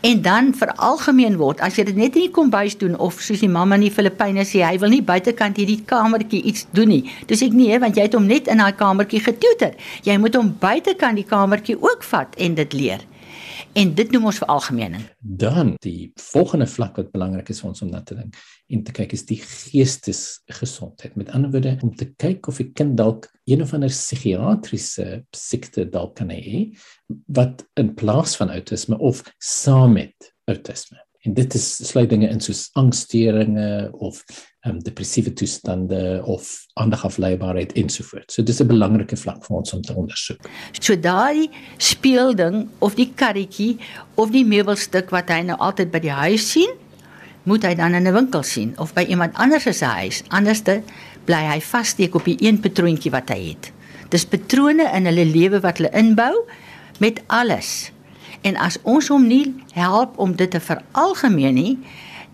en 0.00 0.22
dan 0.22 0.54
veralgemeen 0.54 1.36
word. 1.36 1.60
As 1.60 1.76
jy 1.78 1.84
dit 1.88 1.96
net 1.98 2.16
in 2.16 2.28
die 2.28 2.34
kombuis 2.34 2.76
doen 2.78 2.94
of 3.02 3.18
soos 3.22 3.42
die 3.42 3.50
mamma 3.50 3.78
in 3.78 3.88
die 3.88 3.92
Filippyne 3.94 4.44
sê, 4.46 4.62
hy 4.62 4.78
wil 4.78 4.92
nie 4.94 5.02
buitekant 5.02 5.58
hierdie 5.58 5.80
kamertjie 5.88 6.42
iets 6.46 6.66
doen 6.76 6.92
nie. 6.92 7.02
Dis 7.30 7.42
ek 7.42 7.56
nee, 7.56 7.78
want 7.82 7.98
jy 7.98 8.06
het 8.06 8.14
hom 8.14 8.28
net 8.30 8.50
in 8.50 8.62
daai 8.62 8.74
kamertjie 8.78 9.22
getutor. 9.24 9.74
Jy 10.06 10.18
moet 10.22 10.38
hom 10.38 10.54
buitekant 10.60 11.18
die 11.18 11.26
kamertjie 11.26 11.78
ook 11.82 12.06
vat 12.12 12.38
en 12.38 12.58
dit 12.58 12.78
leer. 12.78 13.02
En 13.72 13.94
dit 13.94 14.10
noem 14.10 14.28
ons 14.30 14.40
veralgemening. 14.42 15.02
Dan 15.18 15.74
die 15.84 16.12
volgende 16.20 16.66
vlak 16.66 16.96
wat 17.00 17.10
belangrik 17.14 17.48
is 17.52 17.62
vir 17.62 17.70
ons 17.70 17.82
om 17.82 17.90
na 17.92 18.02
te 18.02 18.16
dink 18.18 18.36
en 18.68 18.82
te 18.84 18.92
kyk 18.92 19.14
is 19.16 19.24
die 19.28 19.40
geestesgesondheid. 19.40 21.16
Met 21.16 21.32
ander 21.36 21.50
woorde 21.50 21.76
om 21.82 21.94
te 21.96 22.10
kyk 22.20 22.48
of 22.48 22.60
'n 22.60 22.72
kind 22.72 22.96
dalk 22.96 23.30
een 23.48 23.62
of 23.62 23.72
ander 23.74 23.88
psigiatriese 23.88 25.24
siekte 25.32 25.88
dalk 25.88 26.16
kan 26.16 26.30
hê 26.30 26.76
wat 27.26 27.66
in 27.74 27.94
plaas 27.94 28.36
van 28.36 28.50
outisme 28.50 28.98
of 28.98 29.22
saam 29.38 29.92
met 29.92 30.34
outisme. 30.44 31.07
En 31.26 31.34
dit 31.34 31.54
is 31.54 31.66
sluit 31.88 32.10
dinge 32.10 32.28
in 32.30 32.40
soos 32.40 32.68
angsstoornisse 32.78 33.90
of 33.98 34.22
um, 34.66 34.78
depressiewe 34.86 35.32
toestande 35.32 36.22
of 36.24 36.50
aandagafleibaarheid 36.78 37.72
ensovoorts. 37.72 38.34
So 38.34 38.42
dis 38.42 38.60
'n 38.62 38.66
belangrike 38.66 39.16
vlak 39.16 39.44
vir 39.44 39.56
ons 39.56 39.72
om 39.72 39.82
te 39.82 39.94
ondersoek. 39.94 40.48
So 40.80 40.96
daai 40.96 41.50
speelding 41.76 42.68
of 42.78 42.94
die 42.94 43.10
karretjie 43.14 43.78
of 44.14 44.30
die 44.30 44.44
meubelstuk 44.44 45.10
wat 45.10 45.28
hy 45.28 45.42
nou 45.42 45.58
altyd 45.58 45.90
by 45.90 45.98
die 45.98 46.14
huis 46.14 46.50
sien, 46.50 46.70
moet 47.42 47.64
hy 47.64 47.74
dan 47.74 47.94
in 47.94 48.06
'n 48.06 48.14
winkel 48.14 48.42
sien 48.42 48.78
of 48.78 48.94
by 48.94 49.02
iemand 49.08 49.34
anders 49.34 49.66
se 49.78 49.84
huis. 49.84 50.22
Anderste 50.28 50.82
bly 51.24 51.42
hy 51.50 51.60
vassteek 51.60 52.14
op 52.14 52.24
die 52.24 52.36
een 52.40 52.60
patroontjie 52.60 53.10
wat 53.10 53.28
hy 53.28 53.48
het. 53.48 53.72
Dis 54.08 54.24
patrone 54.24 54.86
in 54.94 55.04
hulle 55.04 55.24
lewe 55.24 55.60
wat 55.60 55.78
hulle 55.78 55.90
inbou 55.92 56.46
met 56.98 57.22
alles. 57.26 57.90
En 58.42 58.56
as 58.56 58.78
ons 58.82 59.08
hom 59.08 59.26
nie 59.26 59.54
help 59.72 60.18
om 60.18 60.36
dit 60.36 60.50
te 60.50 60.60
veralgemeen 60.60 61.54
nie, 61.54 61.78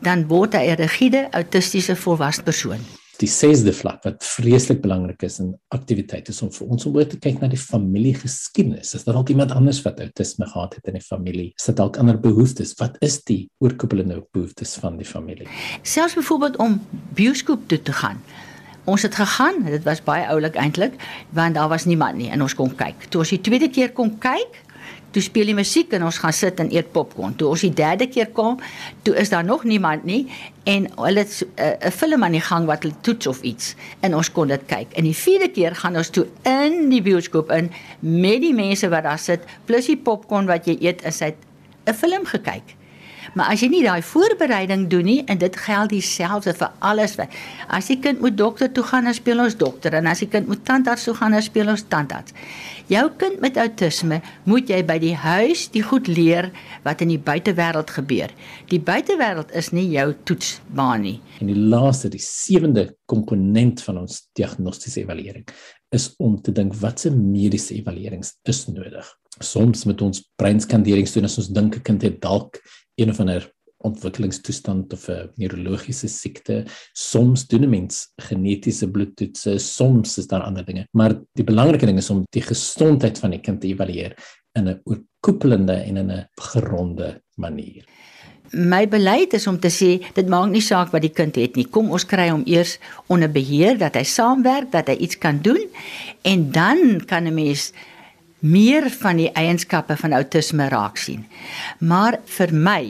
dan 0.05 0.27
word 0.29 0.55
hy 0.55 0.69
'n 0.71 0.77
rigiede 0.77 1.29
autistiese 1.31 1.97
volwasse 1.97 2.43
persoon. 2.43 2.81
Die 3.23 3.31
sesde 3.31 3.71
vlak 3.73 4.03
wat 4.03 4.25
vreeslik 4.27 4.81
belangrik 4.83 5.23
is 5.23 5.39
in 5.39 5.53
aktiwiteite 5.69 6.33
is 6.35 6.43
om 6.43 6.51
vir 6.51 6.73
ons 6.75 6.87
om 6.87 6.97
oor 6.97 7.07
te 7.07 7.19
kyk 7.23 7.39
na 7.41 7.49
die 7.49 7.61
familiegeskiedenis. 7.61 8.95
Is 8.95 9.05
daar 9.07 9.15
dalk 9.15 9.31
iemand 9.31 9.55
anders 9.55 9.83
wat 9.85 10.01
outisme 10.01 10.49
gehad 10.51 10.75
het 10.75 10.91
in 10.91 10.99
die 10.99 11.05
familie? 11.05 11.53
Is 11.57 11.69
dit 11.71 11.77
dalk 11.77 11.97
ander 11.97 12.19
behoeftes? 12.19 12.75
Wat 12.81 12.99
is 13.01 13.21
die 13.23 13.49
oorkoepelende 13.63 14.19
behoeftes 14.33 14.75
van 14.83 14.99
die 14.99 15.07
familie? 15.07 15.47
Selfs 15.83 16.19
byvoorbeeld 16.19 16.57
om 16.57 16.81
bioskoop 17.15 17.69
toe 17.69 17.83
te 17.83 17.93
gaan. 17.93 18.19
Ons 18.85 19.07
het 19.07 19.15
gegaan, 19.15 19.63
dit 19.65 19.85
was 19.87 20.03
baie 20.05 20.27
oulik 20.29 20.59
eintlik, 20.61 20.99
want 21.33 21.55
daar 21.55 21.69
was 21.69 21.87
niemand 21.89 22.19
nie 22.19 22.29
en 22.35 22.43
ons 22.43 22.55
kon 22.55 22.75
kyk. 22.77 23.07
Toe 23.09 23.23
ons 23.23 23.33
die 23.33 23.41
tweede 23.41 23.71
keer 23.71 23.95
kon 23.97 24.19
kyk, 24.19 24.59
toe 25.15 25.23
speel 25.23 25.53
die 25.53 25.57
musiek 25.57 25.93
en 25.95 26.05
ons 26.09 26.19
gaan 26.23 26.35
sit 26.35 26.61
en 26.63 26.71
eet 26.75 26.91
popcorn. 26.95 27.37
Toe 27.39 27.53
ons 27.55 27.65
die 27.67 27.73
derde 27.73 28.09
keer 28.11 28.33
kom, 28.35 28.59
toe 29.07 29.15
is 29.21 29.31
daar 29.31 29.47
nog 29.47 29.65
niemand 29.65 30.05
nie 30.05 30.27
en 30.69 30.89
hulle 30.97 31.23
het 31.23 31.33
so, 31.33 31.47
'n 31.57 31.87
uh, 31.87 31.91
film 31.91 32.25
aan 32.25 32.35
die 32.35 32.45
gang 32.51 32.67
wat 32.67 32.83
hulle 32.83 33.01
toets 33.01 33.27
of 33.27 33.43
iets 33.43 33.75
en 34.01 34.15
ons 34.15 34.33
kon 34.33 34.49
dit 34.49 34.63
kyk. 34.67 34.93
En 34.93 35.05
die 35.05 35.17
vierde 35.17 35.49
keer 35.49 35.75
gaan 35.75 35.97
ons 35.97 36.11
toe 36.11 36.27
in 36.43 36.89
die 36.91 37.03
bioskoop 37.03 37.51
in 37.51 37.71
met 38.01 38.41
die 38.41 38.55
mense 38.55 38.89
wat 38.89 39.03
daar 39.03 39.19
sit 39.19 39.41
plus 39.65 39.87
die 39.87 39.97
popcorn 39.97 40.47
wat 40.47 40.67
jy 40.67 40.77
eet, 40.81 41.05
is 41.05 41.21
hy 41.21 41.35
'n 41.87 41.95
film 41.95 42.25
gekyk. 42.25 42.77
Maar 43.35 43.51
as 43.51 43.63
jy 43.65 43.69
nie 43.73 43.83
daai 43.83 44.03
voorbereiding 44.07 44.87
doen 44.93 45.07
nie 45.09 45.21
en 45.31 45.39
dit 45.41 45.57
geld 45.67 45.91
dieselfde 45.91 46.55
vir 46.55 46.71
alles 46.79 47.17
wat 47.19 47.35
as 47.75 47.89
die 47.91 47.99
kind 47.99 48.21
moet 48.23 48.37
dokter 48.39 48.71
toe 48.71 48.85
gaan, 48.87 49.09
dan 49.09 49.17
speel 49.17 49.43
ons 49.43 49.57
dokter 49.59 49.97
en 49.99 50.07
as 50.11 50.23
die 50.23 50.31
kind 50.31 50.47
moet 50.51 50.63
tandarts 50.67 51.09
toe 51.09 51.17
gaan, 51.19 51.35
dan 51.35 51.43
speel 51.43 51.73
ons 51.73 51.83
tandarts. 51.91 52.35
Jou 52.93 53.07
kind 53.19 53.41
met 53.41 53.57
outisme 53.59 54.21
moet 54.45 54.69
jy 54.71 54.83
by 54.87 54.99
die 55.03 55.15
huis 55.17 55.67
die 55.75 55.83
goed 55.83 56.07
leer 56.11 56.51
wat 56.85 57.03
in 57.03 57.11
die 57.15 57.19
buitewêreld 57.19 57.91
gebeur. 57.97 58.31
Die 58.71 58.81
buitewêreld 58.81 59.55
is 59.57 59.73
nie 59.75 59.87
jou 59.95 60.11
toetsbaan 60.29 61.03
nie. 61.07 61.17
En 61.41 61.51
die 61.51 61.59
laaste, 61.59 62.13
die 62.13 62.23
sewende 62.23 62.91
komponent 63.11 63.83
van 63.87 64.03
ons 64.05 64.27
diagnostiese 64.37 65.03
evaluering 65.03 65.49
is 65.95 66.11
om 66.23 66.37
te 66.43 66.53
dink 66.55 66.75
watse 66.79 67.11
mediese 67.15 67.75
evaluerings 67.79 68.35
is 68.51 68.65
nodig. 68.71 69.07
Soms 69.43 69.85
met 69.89 70.03
ons 70.03 70.23
breinskanderings 70.39 71.15
doen 71.17 71.27
as 71.27 71.39
ons 71.39 71.51
dink 71.51 71.77
'n 71.77 71.83
kind 71.83 72.03
het 72.03 72.21
dalk 72.21 72.61
een 72.95 73.11
of 73.11 73.21
ander 73.21 73.53
ontwikkelingstoestand 73.85 74.93
of 74.93 75.09
'n 75.09 75.31
neurologiese 75.35 76.09
siekte. 76.09 76.65
Soms 76.93 77.47
doen 77.47 77.65
'n 77.65 77.69
mens 77.69 78.13
genetiese 78.17 78.91
bloedtoetse, 78.91 79.59
soms 79.59 80.19
is 80.19 80.27
daar 80.27 80.43
ander 80.43 80.65
dinge. 80.65 80.87
Maar 80.91 81.15
die 81.33 81.45
belangrike 81.45 81.87
ding 81.87 81.99
is 81.99 82.11
om 82.11 82.25
die 82.31 82.43
gesondheid 82.43 83.19
van 83.19 83.31
die 83.31 83.41
kind 83.41 83.61
te 83.61 83.67
evalueer 83.67 84.17
in 84.53 84.69
'n 84.69 84.81
oorkoepelende 84.85 85.73
en 85.73 85.97
in 85.97 86.11
'n 86.11 86.29
geronde 86.35 87.23
manier. 87.35 87.85
My 88.51 88.89
beleid 88.89 89.33
is 89.33 89.47
om 89.47 89.59
te 89.59 89.71
sê 89.73 90.13
dit 90.15 90.29
maak 90.29 90.51
nie 90.51 90.61
saak 90.61 90.93
wat 90.93 91.03
die 91.03 91.13
kind 91.13 91.35
het 91.35 91.57
nie. 91.57 91.65
Kom 91.65 91.91
ons 91.91 92.05
kry 92.05 92.29
hom 92.29 92.43
eers 92.47 92.79
onder 93.07 93.31
beheer 93.31 93.79
dat 93.79 93.95
hy 93.95 94.03
saamwerk, 94.03 94.71
dat 94.73 94.87
hy 94.87 94.95
iets 94.95 95.19
kan 95.19 95.41
doen 95.43 95.69
en 96.23 96.51
dan 96.53 97.01
kan 97.07 97.27
'n 97.27 97.35
mens 97.35 97.73
meer 98.45 98.91
van 99.01 99.17
die 99.17 99.31
eienskappe 99.33 99.97
van 99.97 100.13
outisme 100.13 100.69
raak 100.69 101.01
sien. 101.01 101.25
Maar 101.81 102.21
vir 102.37 102.53
my 102.53 102.83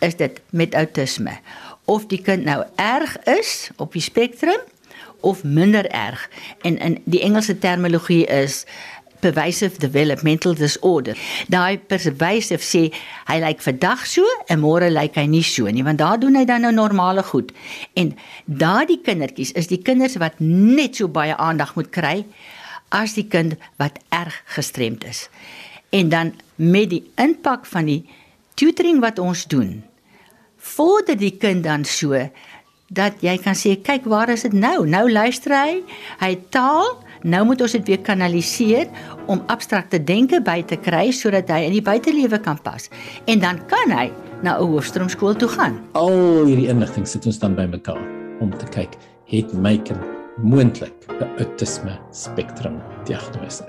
is 0.00 0.16
dit 0.16 0.40
met 0.50 0.74
outisme 0.74 1.36
of 1.84 2.06
die 2.08 2.20
kind 2.22 2.46
nou 2.46 2.62
erg 2.80 3.16
is 3.28 3.70
op 3.76 3.92
die 3.92 4.02
spektrum 4.02 4.60
of 5.20 5.44
minder 5.44 5.86
erg 5.90 6.28
en 6.62 6.78
in 6.78 6.98
die 7.04 7.20
Engelse 7.22 7.58
terminologie 7.58 8.24
is 8.26 8.64
pervasive 9.22 9.78
developmental 9.78 10.54
disorder. 10.54 11.18
Daai 11.46 11.78
pervasive 11.78 12.64
sê 12.66 12.88
hy 13.28 13.38
lyk 13.44 13.62
vandag 13.62 14.02
so 14.10 14.26
en 14.50 14.62
môre 14.64 14.88
lyk 14.90 15.18
hy 15.20 15.28
nie 15.30 15.44
so 15.46 15.70
nie 15.70 15.84
want 15.86 16.02
daar 16.02 16.18
doen 16.22 16.40
hy 16.40 16.46
dan 16.48 16.66
nou 16.66 16.72
normale 16.74 17.22
goed. 17.30 17.52
En 17.94 18.14
daardie 18.46 18.98
kindertjies 19.04 19.54
is 19.58 19.70
die 19.70 19.82
kinders 19.82 20.18
wat 20.22 20.40
net 20.42 20.98
so 20.98 21.12
baie 21.12 21.36
aandag 21.36 21.76
moet 21.78 21.92
kry 21.94 22.16
as 22.92 23.16
die 23.16 23.26
kind 23.26 23.56
wat 23.80 23.98
erg 24.12 24.36
gestremd 24.54 25.04
is. 25.08 25.26
En 25.92 26.08
dan 26.12 26.32
met 26.56 26.90
die 26.92 27.02
impak 27.20 27.66
van 27.68 27.88
die 27.88 28.02
tutoring 28.54 29.00
wat 29.00 29.18
ons 29.18 29.46
doen, 29.48 29.80
vorder 30.56 31.18
die 31.18 31.34
kind 31.36 31.64
dan 31.64 31.84
so 31.88 32.16
dat 32.92 33.24
jy 33.24 33.34
kan 33.40 33.56
sê 33.56 33.74
kyk 33.80 34.04
waar 34.08 34.30
is 34.32 34.44
dit 34.44 34.54
nou? 34.56 34.84
Nou 34.88 35.06
luister 35.10 35.54
hy, 35.56 35.80
hy 36.20 36.32
taal, 36.52 36.98
nou 37.24 37.42
moet 37.48 37.64
ons 37.64 37.76
dit 37.78 37.92
weer 37.92 38.02
kanaliseer 38.04 38.90
om 39.32 39.40
abstrakte 39.52 40.00
denke 40.04 40.42
by 40.44 40.60
te 40.68 40.76
kry 40.76 41.08
sodat 41.16 41.50
hy 41.52 41.64
in 41.70 41.76
die 41.78 41.84
buitelewe 41.84 42.40
kan 42.44 42.60
pas. 42.60 42.90
En 43.24 43.40
dan 43.40 43.62
kan 43.72 43.96
hy 43.96 44.10
na 44.42 44.58
'n 44.58 44.68
hoofstroomskool 44.68 45.34
toe 45.34 45.48
gaan. 45.48 45.80
Al 45.92 46.44
hierdie 46.44 46.68
inligting 46.68 47.06
sit 47.08 47.26
ons 47.26 47.38
dan 47.38 47.54
bymekaar 47.54 48.02
om 48.40 48.50
te 48.58 48.66
kyk 48.66 48.98
het 49.32 49.52
my 49.54 49.78
kind 49.78 50.11
moontlik 50.36 50.92
'n 51.08 51.38
autisme 51.38 51.98
spektrum 52.10 52.82
diagnose. 53.04 53.64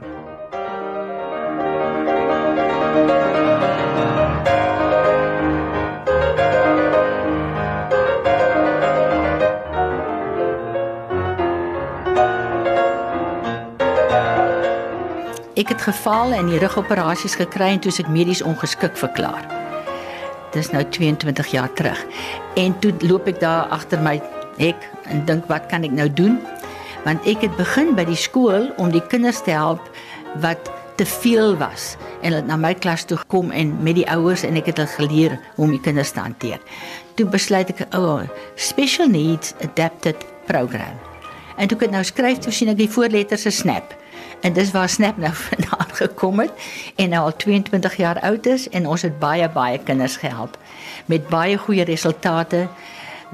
Ek 15.54 15.70
het 15.70 15.82
geval 15.82 16.32
en 16.32 16.48
die 16.48 16.60
rugoperasies 16.60 17.36
gekry 17.36 17.66
en 17.66 17.80
toe 17.80 17.92
is 17.92 18.00
ek 18.00 18.08
medies 18.08 18.42
ongeskik 18.42 18.98
verklaar. 18.98 19.46
Dis 20.52 20.72
nou 20.72 20.84
22 20.90 21.48
jaar 21.48 21.74
terug. 21.74 22.06
En 22.56 22.80
toe 22.80 22.94
loop 23.00 23.28
ek 23.28 23.40
daar 23.40 23.70
agter 23.72 24.02
my 24.02 24.22
hek 24.58 24.90
en 25.10 25.26
dink 25.26 25.46
wat 25.48 25.66
kan 25.72 25.84
ek 25.84 25.92
nou 25.92 26.10
doen? 26.14 26.42
Want 27.04 27.26
ek 27.28 27.44
het 27.46 27.56
begin 27.60 27.96
by 27.96 28.06
die 28.08 28.20
skool 28.20 28.70
om 28.82 28.92
die 28.92 29.04
kinders 29.12 29.42
te 29.44 29.52
help 29.52 29.84
wat 30.44 30.72
te 30.96 31.06
veel 31.06 31.58
was 31.58 31.96
en 32.22 32.32
hulle 32.32 32.46
na 32.46 32.58
my 32.60 32.74
klas 32.74 33.06
toe 33.10 33.18
gekom 33.18 33.52
en 33.52 33.74
met 33.84 33.98
die 33.98 34.08
ouers 34.10 34.46
en 34.48 34.60
ek 34.60 34.70
het 34.72 34.82
hulle 34.82 34.94
geleer 34.98 35.40
hoe 35.56 35.66
om 35.66 35.74
die 35.74 35.82
kinders 35.82 36.14
te 36.14 36.22
hanteer. 36.22 36.62
Toe 37.18 37.26
besluit 37.26 37.70
ek, 37.70 37.88
"O, 37.96 38.00
oh, 38.00 38.22
special 38.56 39.08
needs 39.08 39.54
adapted 39.62 40.18
program." 40.46 40.96
En 41.58 41.68
toe 41.68 41.78
ek 41.78 41.84
dit 41.86 41.92
nou 41.92 42.04
skryf, 42.04 42.38
toe 42.38 42.52
sien 42.52 42.70
ek 42.70 42.78
die 42.78 42.90
voorletters 42.90 43.42
se 43.42 43.52
snap. 43.52 43.96
En 44.44 44.54
dis 44.54 44.72
waar 44.72 44.90
Snap 44.90 45.18
nou 45.18 45.34
vandaan 45.50 45.94
gekom 45.96 46.40
het 46.40 46.52
en 46.96 47.10
nou 47.10 47.22
al 47.24 47.36
22 47.36 47.96
jaar 47.96 48.20
oud 48.20 48.46
is 48.46 48.70
en 48.70 48.88
ons 48.88 49.02
het 49.02 49.20
baie 49.20 49.50
baie 49.50 49.80
kinders 49.80 50.18
gehelp 50.18 50.58
met 51.06 51.28
baie 51.28 51.58
goeie 51.58 51.84
resultate 51.88 52.68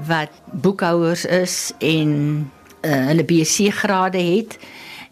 wat 0.06 0.30
boekhouers 0.44 1.24
is 1.24 1.72
en 1.78 2.50
uh, 2.82 3.06
hulle 3.10 3.24
BSc 3.24 3.70
grade 3.82 4.18
het. 4.18 4.58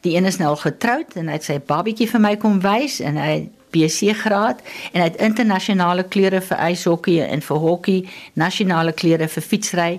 Die 0.07 0.15
een 0.17 0.25
is 0.25 0.39
nou 0.39 0.53
al 0.55 0.61
getroud 0.61 1.17
en 1.19 1.29
hy 1.29 1.39
het 1.39 1.47
sy 1.47 1.59
babietjie 1.59 2.09
vir 2.11 2.23
my 2.23 2.37
kom 2.41 2.61
wys 2.63 3.01
en 3.05 3.19
hy 3.19 3.49
BSc 3.75 4.15
graad 4.23 4.63
en 4.93 5.03
hy 5.03 5.09
het 5.11 5.21
internasionale 5.25 6.07
kleure 6.09 6.41
vir 6.45 6.63
ijshokkie 6.71 7.21
en 7.27 7.43
vir 7.45 7.63
hokkie, 7.65 8.01
nasionale 8.39 8.95
kleure 8.97 9.29
vir 9.29 9.45
fietsry. 9.45 9.91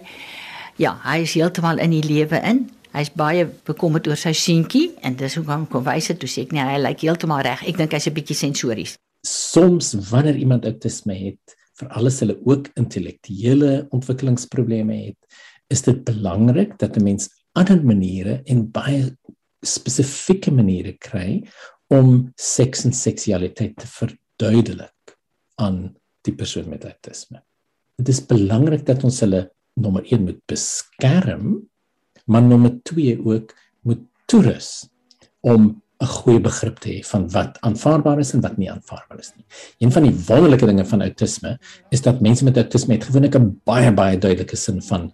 Ja, 0.79 0.95
hy 1.03 1.21
is 1.25 1.35
heeltemal 1.37 1.81
in 1.83 1.93
die 1.93 2.05
lewe 2.05 2.39
in. 2.47 2.65
Hy's 2.95 3.11
baie 3.13 3.45
bekommerd 3.67 4.07
oor 4.09 4.17
sy 4.17 4.31
seentjie 4.33 4.87
en 5.05 5.17
dis 5.19 5.35
hoekom 5.37 5.67
kom 5.69 5.85
wys 5.85 6.09
dit 6.09 6.19
toe 6.21 6.29
sê 6.31 6.47
ek 6.47 6.55
nee, 6.55 6.65
hy 6.65 6.79
lyk 6.81 7.05
heeltemal 7.05 7.43
reg. 7.45 7.61
Ek 7.67 7.77
dink 7.77 7.93
hy's 7.93 8.07
'n 8.07 8.15
bietjie 8.15 8.37
sensories. 8.37 8.95
Soms 9.27 9.93
wanneer 10.09 10.35
iemand 10.39 10.65
autisme 10.65 11.13
het, 11.13 11.55
veral 11.77 12.07
as 12.07 12.19
hulle 12.23 12.39
ook 12.45 12.71
intellektuele 12.79 13.87
ontwikkelingsprobleme 13.91 14.95
het, 15.05 15.19
is 15.69 15.83
dit 15.85 16.03
belangrik 16.03 16.79
dat 16.79 16.97
'n 16.97 17.03
mens 17.03 17.29
ander 17.59 17.81
maniere 17.83 18.39
en 18.47 18.67
baie 18.71 19.03
spesifieke 19.65 20.51
maniere 20.55 20.95
kry 21.01 21.41
om 21.91 22.29
seks 22.39 22.85
en 22.87 22.95
seksualiteit 22.95 23.75
te 23.81 23.89
verduidelik 23.89 25.15
aan 25.59 25.89
die 26.27 26.35
persoon 26.35 26.69
met 26.71 26.85
autisme. 26.87 27.41
Dit 27.99 28.13
is 28.13 28.21
belangrik 28.23 28.85
dat 28.87 29.03
ons 29.03 29.19
hulle 29.25 29.47
nommer 29.79 30.05
1 30.07 30.23
moet 30.27 30.39
beskerm, 30.47 31.57
maar 32.29 32.45
nommer 32.45 32.77
2 32.87 33.17
ook 33.25 33.53
moet 33.87 34.03
toerus 34.29 34.87
om 35.41 35.81
'n 35.99 36.07
goeie 36.07 36.39
begrip 36.39 36.77
te 36.79 36.89
hê 36.89 36.99
van 37.03 37.27
wat 37.29 37.57
aanvaarbaar 37.59 38.19
is 38.19 38.33
en 38.33 38.41
wat 38.41 38.57
nie 38.57 38.69
aanvaarbaar 38.71 39.19
is 39.19 39.33
nie. 39.35 39.45
Een 39.83 39.91
van 39.91 40.03
die 40.03 40.15
wonderlike 40.27 40.65
dinge 40.65 40.85
van 40.85 41.01
autisme 41.01 41.57
is 41.89 42.01
dat 42.01 42.21
mense 42.21 42.43
met 42.43 42.57
autisme 42.57 42.93
het 42.93 43.03
gewoonlik 43.03 43.35
'n 43.35 43.59
baie 43.65 43.91
baie 43.91 44.17
duidelike 44.17 44.55
sin 44.55 44.81
van 44.81 45.11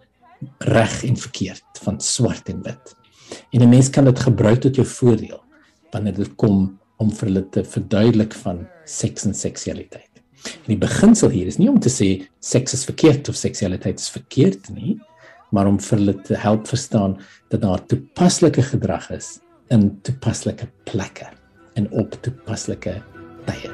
reg 0.58 1.04
en 1.04 1.18
verkeerd, 1.18 1.82
van 1.84 2.00
swart 2.02 2.50
en 2.50 2.62
wit. 2.64 2.96
En 3.52 3.62
'n 3.62 3.70
mens 3.70 3.90
kan 3.90 4.06
dit 4.06 4.20
gebruik 4.20 4.62
tot 4.62 4.76
jou 4.76 4.88
voordeel 4.88 5.44
wanneer 5.92 6.14
dit 6.14 6.36
kom 6.36 6.80
om 6.98 7.12
vir 7.12 7.28
hulle 7.28 7.50
te 7.50 7.64
verduidelik 7.64 8.34
van 8.34 8.68
seks 8.86 9.26
en 9.26 9.34
seksualiteit. 9.34 10.12
En 10.46 10.74
die 10.74 10.78
beginsel 10.78 11.30
hier 11.30 11.48
is 11.48 11.58
nie 11.58 11.70
om 11.70 11.80
te 11.80 11.90
sê 11.90 12.28
seks 12.40 12.74
is 12.74 12.86
verkeerd 12.86 13.30
of 13.30 13.36
seksualiteit 13.36 14.00
is 14.00 14.10
verkeerd 14.10 14.70
nie, 14.70 15.00
maar 15.52 15.68
om 15.68 15.80
vir 15.80 15.98
hulle 15.98 16.22
te 16.28 16.36
help 16.36 16.68
verstaan 16.68 17.18
dat 17.50 17.62
daar 17.62 17.86
toepaslike 17.86 18.62
gedrag 18.62 19.10
is 19.16 19.40
in 19.74 20.02
toepaslike 20.02 20.68
plekke 20.84 21.30
en 21.76 21.92
op 21.92 22.18
toepaslike 22.22 23.02
tye. 23.46 23.72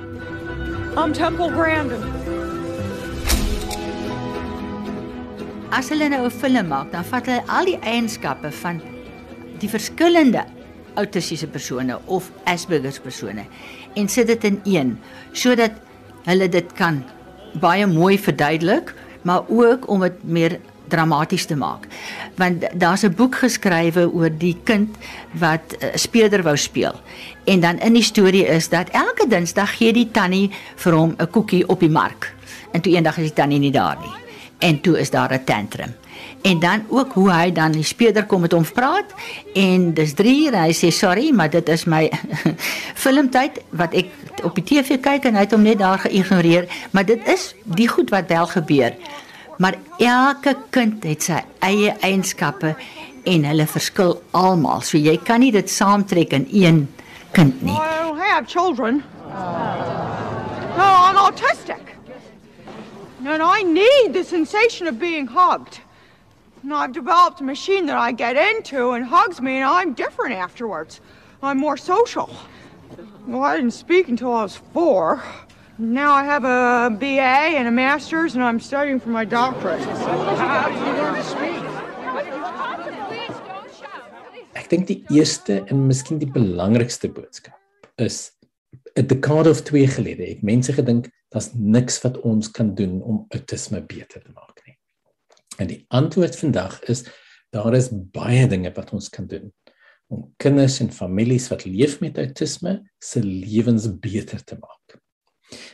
I'm 0.98 1.14
Temple 1.14 1.50
Grandin. 1.50 2.21
As 5.72 5.88
hulle 5.88 6.10
nou 6.12 6.26
'n 6.26 6.32
film 6.32 6.68
maak, 6.68 6.92
dan 6.92 7.04
vat 7.04 7.26
hulle 7.26 7.44
al 7.48 7.66
die 7.66 7.80
eienskappe 7.80 8.52
van 8.52 8.82
die 9.60 9.70
verskillende 9.70 10.44
autistiese 10.96 11.48
persone 11.48 12.00
of 12.06 12.32
Asperger 12.44 13.00
persone 13.02 13.46
en 13.96 14.10
sit 14.10 14.28
dit 14.28 14.44
in 14.44 14.60
een 14.64 15.00
sodat 15.32 15.72
hulle 16.26 16.50
dit 16.50 16.74
kan 16.74 17.04
baie 17.60 17.88
mooi 17.88 18.20
verduidelik, 18.20 18.94
maar 19.22 19.48
ook 19.48 19.88
om 19.88 20.00
dit 20.02 20.24
meer 20.24 20.60
dramaties 20.88 21.46
te 21.46 21.56
maak. 21.56 21.88
Want 22.36 22.68
daar's 22.74 23.04
'n 23.04 23.16
boek 23.16 23.36
geskrywe 23.36 24.12
oor 24.12 24.30
die 24.38 24.58
kind 24.64 24.98
wat 25.32 25.76
uh, 25.80 25.90
speeder 25.96 26.44
wou 26.44 26.58
speel. 26.58 27.00
En 27.46 27.60
dan 27.60 27.80
in 27.80 27.94
die 27.94 28.04
storie 28.04 28.46
is 28.46 28.70
dat 28.70 28.90
elke 28.90 29.28
Dinsdag 29.28 29.78
gee 29.78 29.94
die 29.94 30.12
tannie 30.12 30.52
vir 30.76 30.94
hom 30.94 31.16
'n 31.18 31.30
koekie 31.30 31.68
op 31.68 31.80
die 31.80 31.90
mark. 31.90 32.34
En 32.72 32.82
toe 32.82 32.94
eendag 32.94 33.18
is 33.18 33.24
die 33.24 33.34
tannie 33.34 33.60
nie 33.60 33.72
daar 33.72 33.98
nie. 34.00 34.21
En 34.62 34.82
toe 34.82 35.00
is 35.00 35.10
daar 35.10 35.34
'n 35.34 35.44
tantrum. 35.44 35.96
En 36.42 36.60
dan 36.60 36.86
ook 36.90 37.14
hoe 37.14 37.32
hy 37.32 37.52
dan 37.52 37.72
die 37.72 37.84
speeder 37.84 38.26
kom 38.26 38.42
met 38.42 38.52
hom 38.52 38.66
praat 38.74 39.14
en 39.54 39.94
dis 39.94 40.14
3 40.14 40.46
uur 40.46 40.58
hy 40.58 40.72
sê 40.74 40.90
sorry 40.90 41.32
maar 41.34 41.50
dit 41.50 41.70
is 41.70 41.86
my 41.86 42.12
filmtyd 43.04 43.62
wat 43.70 43.94
ek 43.94 44.08
op 44.44 44.56
die 44.56 44.64
TV 44.64 45.00
kyk 45.00 45.26
en 45.26 45.36
hy 45.36 45.46
het 45.46 45.52
hom 45.52 45.62
net 45.62 45.78
daar 45.80 46.00
geïgnoreer 46.00 46.70
maar 46.92 47.06
dit 47.06 47.28
is 47.28 47.56
die 47.64 47.88
goed 47.88 48.10
wat 48.10 48.28
wel 48.28 48.48
gebeur 48.48 48.94
maar 49.58 49.76
elke 49.98 50.56
kind 50.70 51.04
het 51.04 51.24
sy 51.24 51.42
eie 51.60 51.94
eienskappe 52.02 52.76
en 53.24 53.46
hulle 53.46 53.68
verskil 53.70 54.16
almal. 54.32 54.82
So 54.82 54.98
jy 54.98 55.18
kan 55.22 55.44
nie 55.44 55.52
dit 55.54 55.70
saamtrek 55.70 56.34
in 56.34 56.48
een 56.50 56.82
kind 57.36 57.62
nie. 57.62 57.76
I 57.76 58.02
don't 58.02 58.20
have 58.20 58.48
children. 58.50 59.04
No, 60.78 60.88
I'm 61.06 61.18
autistic. 61.18 61.91
And 63.24 63.44
I 63.44 63.62
need 63.62 64.14
the 64.14 64.24
sensation 64.24 64.88
of 64.88 64.98
being 65.00 65.28
hugged. 65.28 65.80
And 66.64 66.74
I've 66.74 66.92
developed 66.92 67.40
a 67.40 67.44
machine 67.44 67.86
that 67.86 67.96
I 67.98 68.12
get 68.12 68.36
into 68.36 68.92
and 68.92 69.06
hugs 69.06 69.40
me, 69.40 69.58
and 69.58 69.66
I'm 69.66 69.94
different 69.94 70.34
afterwards. 70.34 71.02
I'm 71.44 71.60
more 71.60 71.78
social. 71.78 72.30
Well, 73.28 73.44
I 73.44 73.56
didn't 73.56 73.72
speak 73.72 74.10
until 74.10 74.34
I 74.34 74.44
was 74.44 74.56
four. 74.74 75.24
Now 75.78 76.14
I 76.14 76.24
have 76.24 76.44
a 76.46 76.90
BA 76.96 77.58
and 77.58 77.68
a 77.68 77.72
master's, 77.72 78.34
and 78.36 78.44
I'm 78.44 78.60
studying 78.60 79.00
for 79.00 79.10
my 79.10 79.26
doctorate. 79.26 79.82
Ek 84.56 84.68
dink 84.70 84.88
die 84.88 85.04
eerste 85.10 85.64
en 85.70 85.88
miskien 85.88 86.20
die 86.22 86.30
belangrikste 86.30 87.10
boodskap 87.10 87.58
is 87.98 88.32
'n 88.98 89.08
dekade 89.08 89.50
of 89.50 89.64
2 89.64 89.88
gelede 89.88 90.26
het 90.26 90.44
mense 90.44 90.74
gedink 90.74 91.10
daar's 91.32 91.52
niks 91.56 92.02
wat 92.04 92.20
ons 92.28 92.52
kan 92.52 92.74
doen 92.76 93.00
om 93.02 93.26
autisme 93.32 93.82
beter 93.88 94.22
te 94.22 94.34
maak 94.36 94.62
nie. 94.68 94.76
En 95.60 95.70
die 95.70 95.86
antwoord 95.88 96.36
vandag 96.36 96.80
is 96.92 97.06
daar 97.52 97.76
is 97.76 97.90
baie 97.92 98.48
dinge 98.48 98.72
wat 98.76 98.94
ons 98.96 99.10
kan 99.12 99.28
doen 99.28 99.52
om 100.12 100.28
kinders 100.44 100.80
en 100.84 100.92
families 100.92 101.48
wat 101.52 101.66
leef 101.66 102.00
met 102.04 102.20
autisme 102.20 102.82
se 103.00 103.24
lewens 103.24 103.88
beter 104.04 104.44
te 104.44 104.58
maak. 104.60 104.98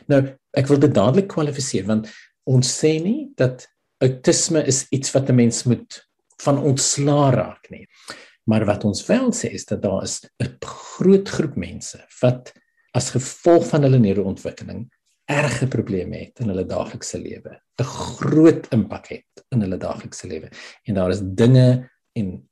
Nou, 0.10 0.22
ek 0.58 0.70
wil 0.70 0.82
dit 0.82 0.94
dadelik 0.94 1.30
kwalifiseer 1.34 1.88
want 1.90 2.10
ons 2.50 2.70
sê 2.70 2.98
nie 3.02 3.32
dat 3.38 3.66
autisme 4.04 4.62
is 4.70 4.86
iets 4.94 5.14
wat 5.16 5.30
'n 5.30 5.36
mens 5.36 5.64
moet 5.64 6.02
van 6.42 6.62
ontslaa 6.62 7.32
raak 7.34 7.70
nie. 7.70 7.88
Maar 8.46 8.66
wat 8.66 8.86
ons 8.86 9.06
wel 9.08 9.34
sê 9.34 9.50
is 9.54 9.66
dat 9.66 9.82
daar 9.82 10.04
is 10.04 10.22
'n 10.40 10.58
groot 10.62 11.30
groep 11.30 11.56
mense 11.56 11.98
wat 12.22 12.54
as 12.94 13.10
gevolg 13.10 13.68
van 13.68 13.84
hulle 13.84 14.00
neuroontwikkeling 14.00 14.88
erge 15.28 15.68
probleme 15.68 16.18
het 16.18 16.40
in 16.40 16.52
hulle 16.52 16.66
daaglikse 16.66 17.20
lewe, 17.20 17.60
'n 17.78 17.84
groot 17.84 18.68
impak 18.72 19.08
het 19.08 19.46
in 19.50 19.62
hulle 19.62 19.78
daaglikse 19.78 20.28
lewe. 20.28 20.50
En 20.84 20.94
daar 20.94 21.10
is 21.10 21.20
dinge 21.24 21.90
en 22.14 22.50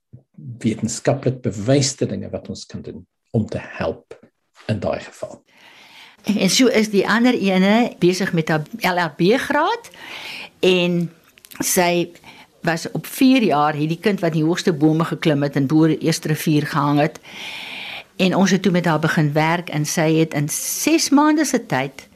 wetenskaplik 0.60 1.42
bewyste 1.42 2.06
dinge 2.06 2.30
wat 2.30 2.50
ons 2.50 2.66
kan 2.66 2.82
doen 2.82 3.08
om 3.32 3.46
te 3.46 3.60
help 3.62 4.20
in 4.68 4.80
daai 4.80 5.00
geval. 5.00 5.44
En 6.24 6.50
so 6.50 6.68
is 6.68 6.90
die 6.90 7.08
ander 7.08 7.34
ene 7.34 7.94
besig 8.00 8.34
met 8.34 8.50
haar 8.50 8.64
LLB 8.82 9.38
graad 9.38 9.90
en 10.60 11.12
sy 11.60 12.12
was 12.66 12.92
op 12.92 13.06
4 13.06 13.44
jaar 13.44 13.74
hierdie 13.74 14.00
kind 14.02 14.20
wat 14.20 14.34
die 14.34 14.44
hoogste 14.44 14.74
bome 14.74 15.06
geklim 15.06 15.44
het 15.44 15.56
en 15.56 15.68
bo 15.68 15.88
die 15.88 16.02
eerste 16.02 16.28
rivier 16.28 16.66
gehang 16.66 17.00
het. 17.00 17.20
En 18.16 18.36
ons 18.36 18.52
het 18.52 18.62
toe 18.62 18.72
met 18.72 18.86
haar 18.86 19.00
begin 19.00 19.34
werk 19.34 19.70
en 19.70 19.86
sy 19.86 20.16
het 20.18 20.34
in 20.34 20.50
6 20.50 21.10
maande 21.10 21.46
se 21.46 21.66
tyd 21.66 22.08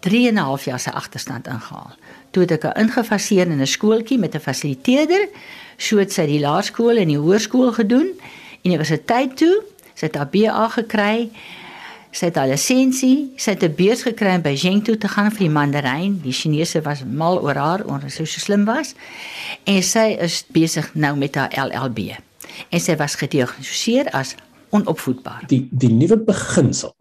3 0.00 0.28
en 0.28 0.34
'n 0.34 0.36
half 0.36 0.64
jaar 0.64 0.80
se 0.80 0.92
agterstand 0.92 1.46
ingehaal. 1.46 1.94
Toe 2.30 2.42
het 2.42 2.50
ek 2.50 2.62
haar 2.62 2.78
ingefaseer 2.78 3.46
in 3.46 3.60
'n 3.60 3.66
skooltjie 3.66 4.18
met 4.18 4.34
'n 4.34 4.40
fasiliteerder. 4.40 5.28
So 5.76 5.98
het 5.98 6.12
sy 6.12 6.26
die 6.26 6.40
laerskool 6.40 6.96
en 6.96 7.08
die 7.08 7.18
hoërskool 7.18 7.72
gedoen. 7.72 8.20
Universiteit 8.62 9.36
toe, 9.36 9.62
sy 9.94 10.06
het 10.06 10.14
haar 10.14 10.28
BA 10.28 10.68
gekry. 10.68 11.30
Sy 12.10 12.24
het 12.26 12.36
haar 12.36 12.48
lisensie, 12.48 13.32
sy 13.36 13.50
het 13.50 13.62
'n 13.62 13.74
beurs 13.74 14.02
gekry 14.02 14.34
om 14.34 14.42
by 14.42 14.50
Beijing 14.50 14.84
toe 14.84 14.98
te 14.98 15.08
gaan 15.08 15.30
vir 15.30 15.38
die 15.38 15.50
mandaryn. 15.50 16.20
Die 16.22 16.32
Chinese 16.32 16.82
was 16.82 17.04
mal 17.04 17.42
oor 17.42 17.54
haar 17.54 17.84
omdat 17.84 18.10
sy 18.10 18.24
so 18.24 18.40
slim 18.40 18.64
was. 18.64 18.94
En 19.64 19.82
sy 19.82 20.16
is 20.20 20.44
besig 20.48 20.94
nou 20.94 21.16
met 21.16 21.34
haar 21.34 21.68
LLB. 21.68 21.98
En 22.68 22.80
sy 22.80 22.96
was 22.96 23.14
gediagnoseer 23.14 24.10
as 24.10 24.34
onopvoedbaar. 24.70 25.44
Die 25.46 25.68
die 25.70 25.92
nuwe 25.92 26.18
beginsel 26.18 26.94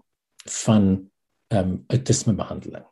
van 0.46 1.09
um, 1.54 1.84
autismebehandeling 1.88 2.86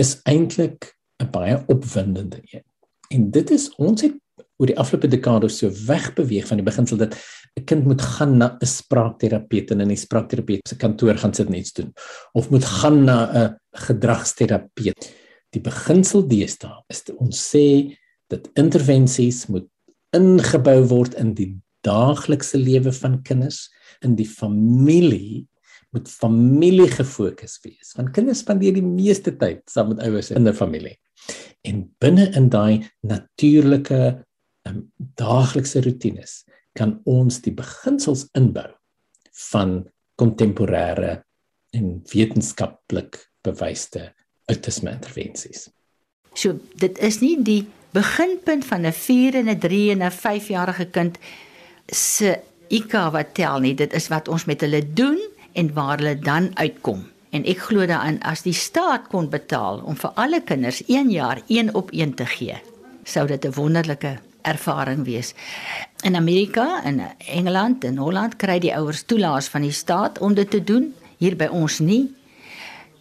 is 0.00 0.18
eintlik 0.24 0.94
'n 1.22 1.30
baie 1.30 1.62
opwindende 1.66 2.40
een. 2.50 2.64
En 3.10 3.30
dit 3.30 3.50
is 3.50 3.74
ons 3.76 4.02
het 4.02 4.14
oor 4.56 4.66
die 4.66 4.78
afgelope 4.78 5.08
dekade 5.08 5.48
so 5.48 5.70
wegbeweeg 5.86 6.46
van 6.46 6.60
die 6.60 6.66
beginsel 6.66 6.96
dat 6.96 7.16
'n 7.58 7.64
kind 7.64 7.84
moet 7.84 8.02
gaan 8.02 8.36
na 8.36 8.56
'n 8.60 8.66
spraakterapeut 8.66 9.70
en 9.70 9.80
in 9.80 9.88
die 9.88 9.96
spraakterapeut 9.96 10.68
se 10.68 10.76
kantoor 10.76 11.16
gaan 11.16 11.34
sit 11.34 11.46
en 11.46 11.54
iets 11.54 11.72
doen 11.72 11.92
of 12.32 12.50
moet 12.50 12.64
gaan 12.64 13.04
na 13.04 13.18
'n 13.32 13.58
gedragsterapeut. 13.72 15.12
Die 15.50 15.60
beginsel 15.60 16.26
deesdae 16.26 16.84
is 16.88 17.02
ons 17.16 17.56
sê 17.56 17.96
dat 18.28 18.50
intervensies 18.54 19.46
moet 19.46 19.66
ingebou 20.10 20.86
word 20.86 21.14
in 21.14 21.34
die 21.34 21.58
daaglikse 21.80 22.58
lewe 22.58 22.92
van 22.92 23.22
kinders 23.22 23.70
in 24.00 24.14
die 24.14 24.28
familie 24.28 25.46
moet 25.94 26.08
familie 26.08 26.88
gefokus 26.88 27.58
wees 27.64 27.94
want 27.96 28.12
kinders 28.16 28.42
spandeer 28.44 28.74
die 28.76 28.86
meeste 28.86 29.34
tyd 29.36 29.62
saam 29.70 29.92
met 29.92 30.02
ouers 30.06 30.30
in 30.30 30.48
'n 30.48 30.54
familie. 30.54 30.96
En 31.62 31.94
binne 31.98 32.30
in 32.36 32.48
daai 32.48 32.86
natuurlike 33.02 34.24
um, 34.68 34.92
daaglikse 35.16 35.82
rotines 35.82 36.44
kan 36.72 37.00
ons 37.04 37.40
die 37.40 37.52
beginsels 37.52 38.28
inbou 38.38 38.68
van 39.50 39.90
kontemporêre 40.20 41.22
en 41.76 42.02
wetenskaplik 42.12 43.18
bewyste 43.42 44.12
autisme 44.50 44.90
intervensies. 44.90 45.68
So 46.34 46.58
dit 46.78 46.98
is 46.98 47.20
nie 47.20 47.36
die 47.42 47.66
beginpunt 47.94 48.64
van 48.64 48.86
'n 48.86 48.92
4 48.92 49.34
en 49.34 49.48
'n 49.48 49.58
3 49.58 49.90
en 49.90 50.02
'n 50.02 50.10
5-jarige 50.10 50.90
kind 50.90 51.18
se 51.86 52.38
IQ 52.70 52.92
wat 53.12 53.34
tel 53.34 53.60
nie, 53.60 53.74
dit 53.74 53.92
is 53.92 54.08
wat 54.08 54.28
ons 54.28 54.44
met 54.44 54.60
hulle 54.60 54.92
doen 54.94 55.18
en 55.52 55.72
waar 55.74 55.98
hulle 55.98 56.18
dan 56.18 56.50
uitkom. 56.54 57.06
En 57.30 57.44
ek 57.44 57.58
glo 57.58 57.86
daarin 57.86 58.18
as 58.26 58.42
die 58.42 58.56
staat 58.56 59.06
kon 59.08 59.28
betaal 59.30 59.82
om 59.86 59.96
vir 59.96 60.10
alle 60.14 60.40
kinders 60.42 60.82
1 60.86 61.10
jaar 61.10 61.42
1 61.46 61.74
op 61.74 61.90
1 61.90 62.14
te 62.14 62.26
gee, 62.26 62.56
sou 63.04 63.26
dit 63.26 63.44
'n 63.44 63.54
wonderlike 63.54 64.18
ervaring 64.42 65.04
wees. 65.04 65.34
In 66.02 66.16
Amerika 66.16 66.82
en 66.84 67.00
Engeland 67.18 67.84
en 67.84 67.96
Holland 67.96 68.36
kry 68.36 68.58
die 68.58 68.74
ouers 68.76 69.02
toelaas 69.02 69.48
van 69.48 69.62
die 69.62 69.72
staat 69.72 70.18
om 70.18 70.34
dit 70.34 70.50
te 70.50 70.64
doen, 70.64 70.94
hier 71.18 71.36
by 71.36 71.46
ons 71.46 71.78
nie. 71.78 72.14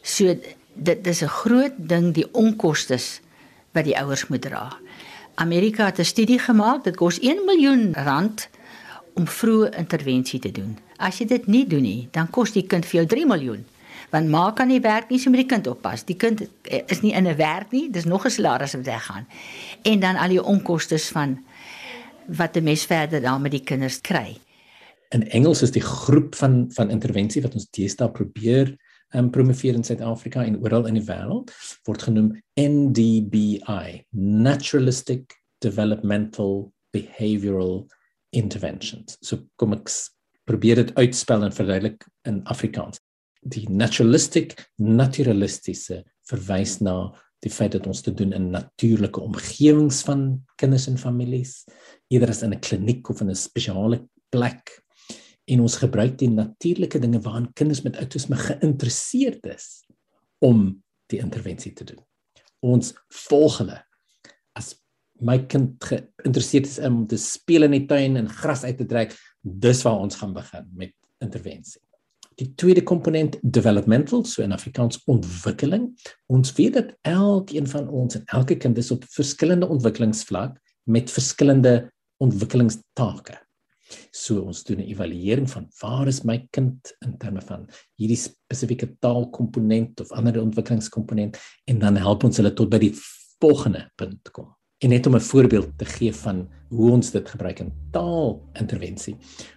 So 0.01 0.35
dit 0.73 1.03
dis 1.03 1.21
'n 1.21 1.27
groot 1.27 1.73
ding 1.77 2.13
die 2.13 2.27
onkoste 2.33 2.99
wat 3.71 3.85
die 3.85 3.97
ouers 3.97 4.27
moet 4.27 4.41
dra. 4.41 4.77
Amerika 5.35 5.85
het 5.85 5.99
'n 5.99 6.05
studie 6.05 6.39
gemaak, 6.39 6.83
dit 6.83 6.95
kos 6.95 7.19
1 7.19 7.45
miljoen 7.45 7.93
rand 7.93 8.49
om 9.19 9.27
vroeë 9.27 9.73
intervensie 9.81 10.39
te 10.39 10.51
doen. 10.55 10.77
As 10.97 11.19
jy 11.19 11.27
dit 11.27 11.47
nie 11.51 11.65
doen 11.67 11.83
nie, 11.83 12.07
dan 12.15 12.31
kos 12.31 12.55
die 12.55 12.65
kind 12.71 12.87
vir 12.87 13.01
jou 13.01 13.09
3 13.17 13.27
miljoen. 13.27 13.65
Want 14.13 14.31
ma 14.31 14.47
kan 14.57 14.71
nie 14.71 14.79
werk 14.81 15.11
nie, 15.11 15.19
so 15.19 15.29
moet 15.29 15.43
die 15.43 15.51
kind 15.51 15.67
oppas. 15.69 16.05
Die 16.07 16.17
kind 16.17 16.45
is 16.63 17.01
nie 17.03 17.13
in 17.13 17.27
'n 17.27 17.37
werk 17.37 17.71
nie, 17.71 17.89
dis 17.91 18.05
nog 18.05 18.25
'n 18.25 18.29
salaris 18.29 18.73
wat 18.73 18.85
weggaan. 18.85 19.27
En 19.83 19.99
dan 19.99 20.15
al 20.15 20.29
die 20.29 20.43
onkoste 20.43 20.97
van 20.99 21.39
wat 22.27 22.55
'n 22.55 22.63
mens 22.63 22.85
verder 22.85 23.21
dan 23.21 23.41
met 23.41 23.51
die 23.51 23.63
kinders 23.63 24.01
kry. 24.01 24.37
In 25.09 25.29
Engels 25.29 25.61
is 25.61 25.71
die 25.71 25.81
groep 25.81 26.35
van 26.35 26.65
van 26.69 26.89
intervensie 26.89 27.41
wat 27.41 27.53
ons 27.53 27.67
deesdae 27.69 28.11
probeer 28.11 28.77
um, 29.15 29.29
promoveer 29.29 29.73
in 29.73 29.83
Suid-Afrika 29.83 30.43
en 30.43 30.61
oral 30.61 30.85
in 30.85 30.93
die 30.93 31.05
wêreld 31.05 31.51
word 31.83 32.01
genoem 32.01 32.41
NDBI, 32.53 34.05
Naturalistic 34.11 35.41
Developmental 35.57 36.71
Behavioral 36.91 37.87
Interventions. 38.31 39.17
So 39.21 39.47
kom 39.55 39.73
ek 39.73 39.89
probeer 40.49 40.81
dit 40.81 40.93
uitspel 40.97 41.45
en 41.45 41.53
verduidelik 41.53 42.05
in 42.29 42.41
Afrikaans. 42.49 42.99
Die 43.41 43.65
naturalistic 43.69 44.55
naturalistiese 44.81 46.03
verwys 46.29 46.79
na 46.83 47.13
die 47.45 47.51
feit 47.53 47.71
dat 47.77 47.87
ons 47.87 48.01
te 48.03 48.11
doen 48.13 48.33
in 48.35 48.49
natuurlike 48.51 49.21
omgewings 49.21 50.01
van 50.07 50.41
kinders 50.59 50.89
en 50.91 50.99
families, 50.99 51.63
eerder 52.11 52.33
as 52.33 52.43
in 52.43 52.53
'n 52.53 52.59
kliniek 52.59 53.09
of 53.09 53.21
in 53.21 53.29
'n 53.29 53.35
spesiale 53.35 54.07
plek. 54.29 54.83
En 55.47 55.61
ons 55.61 55.77
gebruik 55.77 56.17
die 56.17 56.29
natuurlike 56.29 56.99
dinge 56.99 57.21
waaraan 57.21 57.53
kinders 57.53 57.81
met 57.81 57.97
outisme 57.97 58.35
geïnteresseerd 58.35 59.45
is 59.45 59.85
om 60.39 60.83
die 61.07 61.19
intervensie 61.19 61.73
te 61.73 61.83
doen. 61.83 62.03
Ons 62.59 62.93
volg 63.07 63.57
hulle 63.57 63.85
as 64.53 64.75
my 65.21 65.37
kind 65.51 65.83
geïnteresseerd 65.83 66.67
is 66.67 66.79
om 66.85 67.03
te 67.07 67.17
speel 67.17 67.67
in 67.67 67.75
die 67.75 67.85
tuin 67.89 68.17
en 68.19 68.29
gras 68.29 68.63
uit 68.63 68.77
te 68.77 68.87
trek, 68.89 69.15
dis 69.41 69.83
waar 69.85 69.99
ons 69.99 70.19
gaan 70.19 70.33
begin 70.33 70.67
met 70.79 70.95
intervensie. 71.23 71.81
Die 72.39 72.53
tweede 72.55 72.83
komponent 72.87 73.35
developmental, 73.43 74.23
so 74.23 74.43
in 74.45 74.55
Afrikaans 74.55 75.01
ontwikkeling. 75.11 75.89
Ons 76.31 76.53
weet 76.55 76.77
dat 76.77 76.93
elkeen 77.03 77.67
van 77.67 77.89
ons 77.91 78.15
en 78.15 78.23
elke 78.31 78.55
kind 78.55 78.79
is 78.79 78.93
op 78.95 79.03
verskillende 79.11 79.67
ontwikkelingsvlak 79.67 80.55
met 80.87 81.11
verskillende 81.11 81.91
ontwikkelingstake. 82.23 83.35
So 84.11 84.45
ons 84.45 84.63
doen 84.63 84.79
'n 84.79 84.91
evaluering 84.91 85.49
van 85.49 85.67
waar 85.81 86.07
is 86.07 86.23
my 86.23 86.47
kind 86.51 86.95
in 87.05 87.17
terme 87.17 87.41
van 87.41 87.67
hierdie 87.95 88.17
spesifieke 88.17 88.95
taalkomponent 88.99 89.99
of 89.99 90.11
ander 90.11 90.41
ontwikkelingskomponent 90.41 91.37
en 91.65 91.79
dan 91.79 91.95
help 91.95 92.23
ons 92.23 92.37
hulle 92.37 92.53
tot 92.53 92.69
by 92.69 92.77
die 92.77 92.93
volgende 93.39 93.89
punt 93.95 94.31
kom. 94.31 94.58
En 94.79 94.89
net 94.89 95.07
om 95.07 95.15
'n 95.15 95.19
voorbeeld 95.19 95.67
te 95.75 95.85
gee 95.85 96.13
van 96.15 96.47
hoe 96.69 96.91
ons 96.91 97.11
dit 97.11 97.29
gebruik 97.29 97.59
in 97.59 97.73
taalintervensie. 97.91 99.15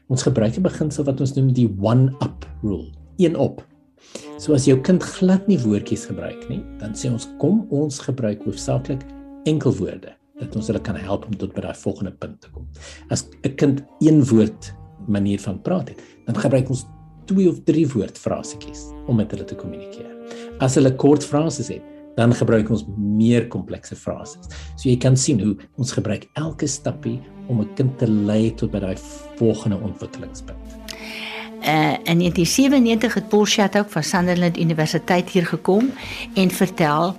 Ons 0.09 0.23
gebruik 0.23 0.57
'n 0.57 0.63
beginsel 0.63 1.05
wat 1.05 1.21
ons 1.21 1.35
noem 1.35 1.53
die 1.53 1.75
one 1.81 2.15
up 2.23 2.47
rule, 2.63 2.91
een 3.17 3.37
op. 3.37 3.67
So 4.39 4.53
as 4.53 4.65
jou 4.65 4.81
kind 4.81 5.03
glad 5.03 5.47
nie 5.47 5.59
woordjies 5.59 6.07
gebruik 6.07 6.49
nie, 6.49 6.65
dan 6.79 6.95
sê 6.95 7.13
ons 7.13 7.29
kom 7.39 7.67
ons 7.71 7.99
gebruik 7.99 8.43
hoofsaaklik 8.45 9.05
enkelwoorde 9.45 10.13
dat 10.41 10.57
ons 10.57 10.67
hulle 10.67 10.81
kan 10.81 10.97
help 10.97 11.25
om 11.27 11.37
tot 11.37 11.55
by 11.55 11.61
daai 11.61 11.75
volgende 11.75 12.13
punt 12.13 12.41
te 12.41 12.51
kom. 12.51 12.67
As 13.09 13.29
'n 13.45 13.55
kind 13.55 13.85
een 14.01 14.25
woord 14.25 14.75
manier 15.07 15.41
van 15.41 15.63
praat 15.63 15.89
het, 15.89 16.03
dan 16.27 16.35
gebruik 16.35 16.69
ons 16.69 16.87
twee 17.27 17.49
of 17.49 17.63
drie 17.65 17.87
woordfrasetjies 17.87 18.91
om 19.07 19.17
met 19.17 19.31
hulle 19.31 19.45
te 19.45 19.55
kommunikeer. 19.55 20.11
As 20.59 20.75
hulle 20.75 20.95
kort 20.95 21.25
frases 21.25 21.69
het, 21.69 21.83
dan 22.15 22.35
gebruik 22.35 22.71
ons 22.71 22.85
meer 22.97 23.47
komplekse 23.49 23.97
frases. 23.97 24.49
So 24.77 24.89
jy 24.89 24.97
kan 25.01 25.17
sien 25.17 25.41
hoe 25.41 25.57
ons 25.81 25.93
gebruik 25.93 26.29
elke 26.33 26.67
stappie 26.67 27.21
om 27.49 27.61
'n 27.61 27.75
kind 27.75 27.99
te 27.99 28.09
lei 28.09 28.55
tot 28.55 28.71
by 28.71 28.79
daai 28.79 28.97
volgende 29.37 29.79
ontwikkelingspunt. 29.83 30.59
Uh, 31.63 31.95
in 32.05 32.19
1997 32.19 33.15
het 33.15 33.29
Paul 33.29 33.47
Shattuck 33.47 33.91
van 33.91 34.03
Sunderland 34.03 34.59
Universiteit 34.59 35.31
hier 35.31 35.47
gekom 35.47 35.93
en 36.35 36.51
vertel 36.51 37.17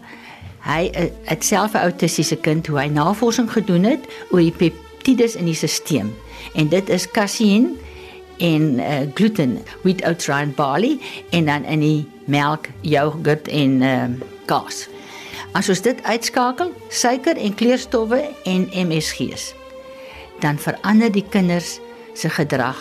hy 0.60 0.92
uh, 0.92 1.06
het 1.24 1.44
self 1.44 1.74
'n 1.74 1.78
autistiese 1.78 2.36
kind 2.36 2.68
hoe 2.68 2.80
hy 2.80 2.88
navorsing 2.88 3.52
gedoen 3.52 3.84
het 3.84 4.00
oor 4.32 4.40
die 4.40 4.52
peptides 4.52 5.36
in 5.36 5.46
die 5.46 5.56
stelsel. 5.56 6.12
En 6.54 6.68
dit 6.68 6.90
is 6.90 7.12
casein 7.12 7.78
en 8.38 8.62
uh, 8.80 9.08
gluten, 9.14 9.60
wheat 9.82 10.06
oats 10.06 10.28
rye 10.28 10.44
and 10.44 10.56
barley 10.56 11.00
en 11.30 11.46
dan 11.46 11.64
in 11.64 11.80
die 11.80 12.08
melk, 12.26 12.68
yoghurt 12.82 13.48
en 13.48 13.82
uh, 13.82 14.04
kaas. 14.46 14.88
As 15.54 15.70
ons 15.70 15.82
dit 15.82 16.04
uitskakel, 16.04 16.72
suiker 16.90 17.38
en 17.38 17.54
kleurstowwe 17.56 18.22
en 18.50 18.68
MSG's, 18.74 19.54
dan 20.40 20.58
verander 20.58 21.12
die 21.14 21.26
kinders 21.30 21.80
se 22.18 22.30
gedrag 22.30 22.80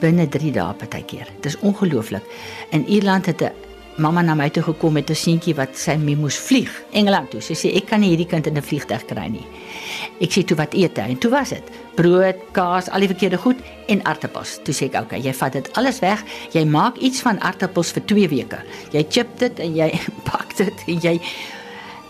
binne 0.00 0.28
3 0.28 0.52
dae 0.54 0.74
partykeer. 0.78 1.28
Dit 1.40 1.52
is 1.52 1.58
ongelooflik. 1.60 2.24
In 2.70 2.86
Ierland 2.88 3.26
het 3.26 3.42
'n 3.42 3.52
mamma 3.96 4.22
na 4.22 4.34
my 4.34 4.50
toe 4.50 4.62
gekom 4.62 4.92
met 4.92 5.10
'n 5.10 5.14
seentjie 5.14 5.54
wat 5.54 5.76
sy 5.78 5.96
mee 5.96 6.16
moes 6.16 6.36
vlieg 6.36 6.82
Engeland 6.92 7.30
toe. 7.30 7.40
Sy 7.40 7.54
sê 7.54 7.74
ek 7.76 7.86
kan 7.86 8.00
nie 8.00 8.08
hierdie 8.08 8.26
kind 8.26 8.46
in 8.46 8.56
'n 8.56 8.62
vliegtuig 8.62 9.04
kry 9.04 9.28
nie. 9.28 9.46
Ek 10.22 10.30
sê 10.30 10.44
toe 10.46 10.56
wat 10.56 10.74
eet 10.74 10.96
hy? 10.96 11.08
En 11.10 11.18
toe 11.18 11.30
was 11.30 11.48
dit 11.48 11.70
brood, 11.98 12.38
kaas, 12.52 12.88
al 12.90 13.00
die 13.00 13.10
verkeerde 13.10 13.38
goed 13.38 13.58
en 13.90 14.02
aartappels. 14.06 14.58
Toe 14.62 14.74
sê 14.74 14.86
ek, 14.86 14.94
"Oké, 14.94 15.02
okay, 15.02 15.20
jy 15.20 15.34
vat 15.34 15.52
dit 15.52 15.72
alles 15.76 15.98
weg. 15.98 16.22
Jy 16.52 16.64
maak 16.64 16.96
iets 16.96 17.20
van 17.20 17.40
aartappels 17.40 17.90
vir 17.92 18.04
2 18.04 18.28
weke. 18.28 18.58
Jy 18.92 19.06
chip 19.08 19.38
dit 19.38 19.58
en 19.58 19.74
jy 19.76 20.00
pak 20.30 20.56
dit 20.56 20.74
en 20.86 21.00
jy 21.00 21.20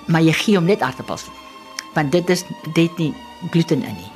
maar 0.06 0.22
jy 0.22 0.32
gee 0.32 0.56
hom 0.56 0.64
net 0.64 0.82
aartappels. 0.82 1.28
Want 1.94 2.12
dit 2.12 2.30
is 2.30 2.44
dit 2.74 2.98
nie 2.98 3.14
gluten 3.50 3.82
in 3.82 3.96
nie. 3.96 4.10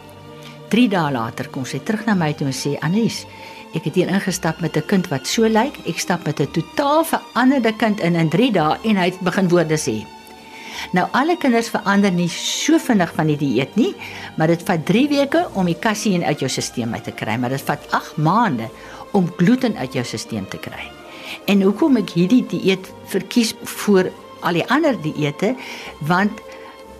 3 0.68 0.88
dae 0.88 1.12
later 1.12 1.48
kom 1.48 1.64
sy 1.64 1.78
terug 1.78 2.04
na 2.06 2.14
my 2.14 2.32
toe 2.32 2.46
en 2.46 2.52
sê, 2.52 2.76
"Annelies, 2.80 3.24
ek 3.74 3.84
het 3.84 3.94
hier 3.94 4.08
ingestap 4.08 4.60
met 4.60 4.76
'n 4.76 4.86
kind 4.86 5.08
wat 5.08 5.26
so 5.26 5.48
lyk. 5.48 5.74
Ek 5.86 5.98
stap 5.98 6.24
met 6.26 6.40
'n 6.40 6.50
totaal 6.52 7.04
veranderde 7.04 7.72
kind 7.76 8.00
in 8.00 8.16
in 8.16 8.28
3 8.28 8.52
dae 8.52 8.78
en 8.84 8.96
hy 8.96 9.04
het 9.04 9.20
begin 9.20 9.48
woorde 9.48 9.78
sê." 9.78 10.17
Nou 10.92 11.06
alle 11.16 11.36
kinders 11.40 11.70
verander 11.72 12.12
nie 12.14 12.28
so 12.32 12.78
vinnig 12.82 13.10
van 13.16 13.30
die 13.32 13.38
dieet 13.40 13.74
nie, 13.76 13.92
maar 14.36 14.52
dit 14.52 14.62
vat 14.66 14.84
3 14.88 15.08
weke 15.12 15.44
om 15.58 15.68
die 15.68 15.78
kasein 15.78 16.24
uit 16.24 16.44
jou 16.44 16.50
stelsel 16.50 16.94
uit 16.94 17.04
te 17.04 17.14
kry, 17.16 17.36
maar 17.36 17.52
dit 17.54 17.64
vat 17.70 17.84
8 17.90 18.16
maande 18.16 18.68
om 19.16 19.28
gluten 19.36 19.76
uit 19.76 19.98
jou 19.98 20.04
stelsel 20.04 20.48
te 20.48 20.60
kry. 20.62 20.88
En 21.48 21.62
hoekom 21.62 21.98
ek 22.00 22.14
hierdie 22.16 22.44
dieet 22.48 22.88
verkies 23.12 23.54
voor 23.80 24.10
al 24.40 24.60
die 24.60 24.66
ander 24.70 24.96
dieete, 25.02 25.54
want 26.08 26.40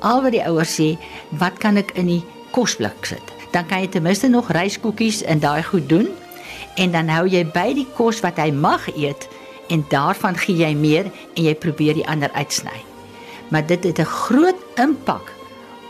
al 0.05 0.23
wat 0.23 0.35
die 0.35 0.45
ouers 0.47 0.75
sê, 0.79 0.93
wat 1.41 1.59
kan 1.63 1.81
ek 1.81 1.95
in 1.99 2.11
die 2.11 2.23
kosblik 2.55 3.07
sit? 3.09 3.35
Dan 3.53 3.67
kan 3.69 3.83
jy 3.83 3.93
ten 3.93 4.05
minste 4.05 4.29
nog 4.29 4.51
ryskoekies 4.53 5.23
en 5.25 5.41
daai 5.43 5.63
goed 5.65 5.89
doen 5.89 6.11
en 6.79 6.93
dan 6.95 7.09
hou 7.11 7.25
jy 7.27 7.43
by 7.55 7.73
die 7.75 7.89
kos 7.97 8.21
wat 8.23 8.39
hy 8.39 8.51
mag 8.55 8.87
eet 8.95 9.27
en 9.73 9.83
daarvan 9.91 10.39
gee 10.39 10.63
jy 10.63 10.75
meer 10.79 11.11
en 11.35 11.43
jy 11.49 11.57
probeer 11.59 11.99
die 11.99 12.07
ander 12.09 12.33
uitsny. 12.37 12.88
Maar 13.49 13.67
dit 13.67 13.85
het 13.85 13.99
'n 13.99 14.05
groot 14.05 14.61
impak 14.75 15.33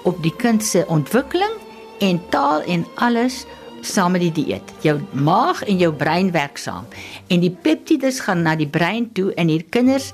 op 0.03 0.23
die 0.23 0.35
kind 0.37 0.64
se 0.64 0.85
ontwikkeling 0.87 1.55
en 1.99 2.21
taal 2.29 2.62
en 2.62 2.87
alles 2.94 3.44
saam 3.81 4.12
met 4.12 4.21
die 4.21 4.33
dieet. 4.33 4.73
Jou 4.81 5.01
maag 5.12 5.62
en 5.64 5.77
jou 5.77 5.92
brein 5.92 6.31
werk 6.31 6.57
saam 6.57 6.87
en 7.27 7.40
die 7.40 7.57
peptides 7.62 8.21
gaan 8.21 8.42
na 8.42 8.57
die 8.57 8.68
brein 8.68 9.12
toe 9.12 9.35
en 9.35 9.49
hier 9.49 9.64
kinders 9.71 10.12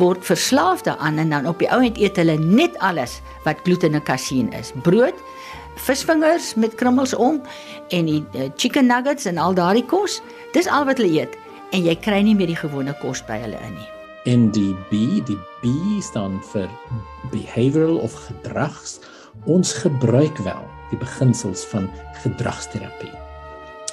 word 0.00 0.24
verslaaf 0.24 0.82
daaraan 0.82 1.18
en 1.18 1.30
dan 1.30 1.46
op 1.46 1.58
die 1.58 1.68
ou 1.72 1.82
end 1.84 1.98
eet 2.00 2.16
hulle 2.16 2.38
net 2.38 2.78
alles 2.78 3.20
wat 3.44 3.60
gluten 3.64 3.94
en 3.94 4.02
kasein 4.02 4.52
is. 4.52 4.72
Brood, 4.82 5.16
visvingers 5.76 6.54
met 6.54 6.74
krummels 6.74 7.14
om 7.14 7.40
en 7.88 8.04
die 8.08 8.24
uh, 8.34 8.48
chicken 8.56 8.86
nuggets 8.86 9.24
en 9.24 9.38
al 9.38 9.54
daardie 9.54 9.86
kos. 9.86 10.20
Dis 10.52 10.68
al 10.68 10.84
wat 10.88 11.00
hulle 11.02 11.20
eet 11.22 11.36
en 11.72 11.84
jy 11.84 11.96
kry 11.96 12.22
nie 12.22 12.36
meer 12.36 12.52
die 12.52 12.60
gewone 12.60 12.96
kos 13.00 13.24
by 13.28 13.40
hulle 13.44 13.60
in 13.68 13.76
nie. 13.80 14.01
En 14.24 14.50
die 14.54 14.74
B, 14.90 15.24
die 15.26 15.38
B 15.62 15.72
staan 16.02 16.38
vir 16.52 16.70
behavioral 17.32 17.96
of 17.96 18.14
gedrags. 18.28 19.00
Ons 19.50 19.72
gebruik 19.82 20.38
wel 20.46 20.62
die 20.92 20.98
beginsels 21.00 21.64
van 21.72 21.88
gedragsterapie 22.22 23.10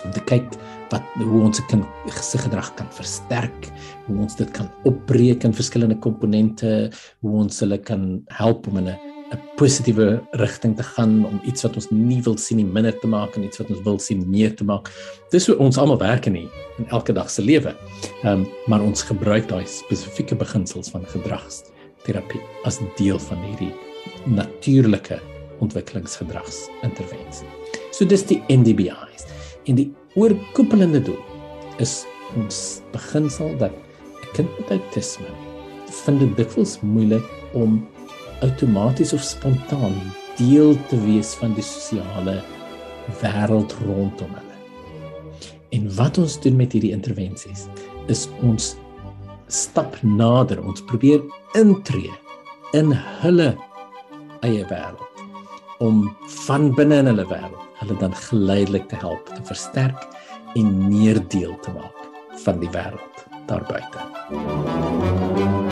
om 0.06 0.12
te 0.15 0.22
kyk 0.30 0.46
wat 0.89 1.04
hoe 1.20 1.42
ons 1.42 1.60
'n 1.60 1.68
kind 1.68 1.86
se 2.22 2.38
gedrag 2.38 2.74
kan 2.76 2.88
versterk, 2.92 3.72
hoe 4.06 4.18
ons 4.18 4.36
dit 4.36 4.52
kan 4.52 4.70
opbreek 4.84 5.44
in 5.44 5.54
verskillende 5.54 6.00
komponente, 6.00 6.92
hoe 7.20 7.32
ons 7.32 7.60
hulle 7.60 7.78
kan 7.78 8.24
help 8.28 8.68
om 8.68 8.78
in 8.78 8.88
'n 8.88 8.98
'n 9.32 9.39
positiewe 9.56 10.22
rigting 10.32 10.76
te 10.76 10.84
gaan 10.84 11.26
om 11.26 11.42
iets 11.46 11.62
wat 11.62 11.76
ons 11.76 11.89
nie 11.89 12.22
wil 12.22 12.38
sien 12.38 12.58
nie 12.58 12.65
minder 12.65 13.00
te 13.00 13.08
maak 13.08 13.36
en 13.36 13.44
iets 13.44 13.58
wat 13.58 13.70
ons 13.70 13.82
wil 13.84 14.00
sien 14.00 14.24
meer 14.30 14.56
te 14.56 14.63
maak. 14.63 14.89
Dis 15.30 15.48
hoe 15.48 15.58
ons 15.58 15.78
almal 15.78 15.98
werk 15.98 16.26
in 16.26 16.34
die, 16.34 16.50
in 16.78 16.88
elke 16.89 17.13
dag 17.13 17.30
se 17.30 17.42
lewe. 17.42 17.76
Ehm 18.24 18.42
um, 18.42 18.48
maar 18.68 18.82
ons 18.82 19.04
gebruik 19.04 19.48
daai 19.50 19.65
spesifieke 19.68 20.36
beginsels 20.36 20.89
van 20.89 21.06
gedragsterapie 21.06 22.42
as 22.63 22.80
deel 22.98 23.20
van 23.20 23.38
hierdie 23.44 23.74
natuurlike 24.26 25.20
ontwikkelingsgedragsintervensie. 25.60 27.48
So 27.92 28.06
dis 28.06 28.26
die 28.26 28.42
NDBI's. 28.48 29.28
En 29.68 29.76
die 29.76 29.92
oorkoepelende 30.15 31.02
doel 31.02 31.20
is 31.78 32.06
ons 32.36 32.82
beginsel 32.92 33.58
dat 33.58 33.72
'n 33.72 34.34
kind 34.34 34.50
met 34.60 34.72
outisme 34.72 35.30
vind 36.06 36.20
dit 36.20 36.38
dikwels 36.38 36.80
moeilik 36.82 37.26
om 37.54 37.88
outomaties 38.41 39.13
of 39.13 39.23
spontaan 39.23 39.95
deel 40.38 40.78
te 40.88 40.99
wees 41.04 41.34
van 41.39 41.54
die 41.58 41.65
sosiale 41.65 42.39
wêreld 43.21 43.75
rondom 43.86 44.32
hulle. 44.38 44.58
En 45.75 45.89
wat 45.95 46.17
ons 46.17 46.39
doen 46.41 46.56
met 46.60 46.73
hierdie 46.73 46.93
intervensies 46.95 47.67
is 48.08 48.28
ons 48.45 48.75
stap 49.49 49.97
nader, 50.06 50.62
ons 50.62 50.84
probeer 50.89 51.21
intree 51.58 52.13
in 52.78 52.93
hulle 53.23 53.54
eie 54.45 54.65
wêreld 54.69 55.06
om 55.84 56.04
van 56.45 56.69
binne 56.75 56.99
in 57.02 57.10
hulle 57.12 57.25
wêreld 57.32 57.65
hulle 57.80 57.95
dan 58.02 58.15
geleidelik 58.28 58.89
te 58.91 58.99
help 58.99 59.32
te 59.36 59.43
versterk 59.47 60.08
en 60.60 60.71
meer 60.89 61.21
deel 61.32 61.56
te 61.63 61.73
maak 61.75 62.08
van 62.43 62.60
die 62.63 62.71
wêreld 62.75 63.25
daar 63.49 63.65
buite. 63.71 65.68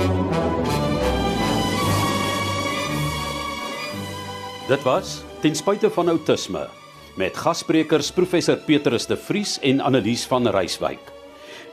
Dit 4.68 4.82
was 4.84 5.22
ten 5.40 5.56
spyte 5.56 5.88
van 5.96 6.10
outisme 6.12 6.66
met 7.16 7.38
gassprekers 7.40 8.10
professor 8.12 8.58
Petrus 8.66 9.06
de 9.08 9.16
Vries 9.16 9.54
en 9.64 9.80
Annelies 9.80 10.26
van 10.28 10.50
Reiswyk. 10.52 11.00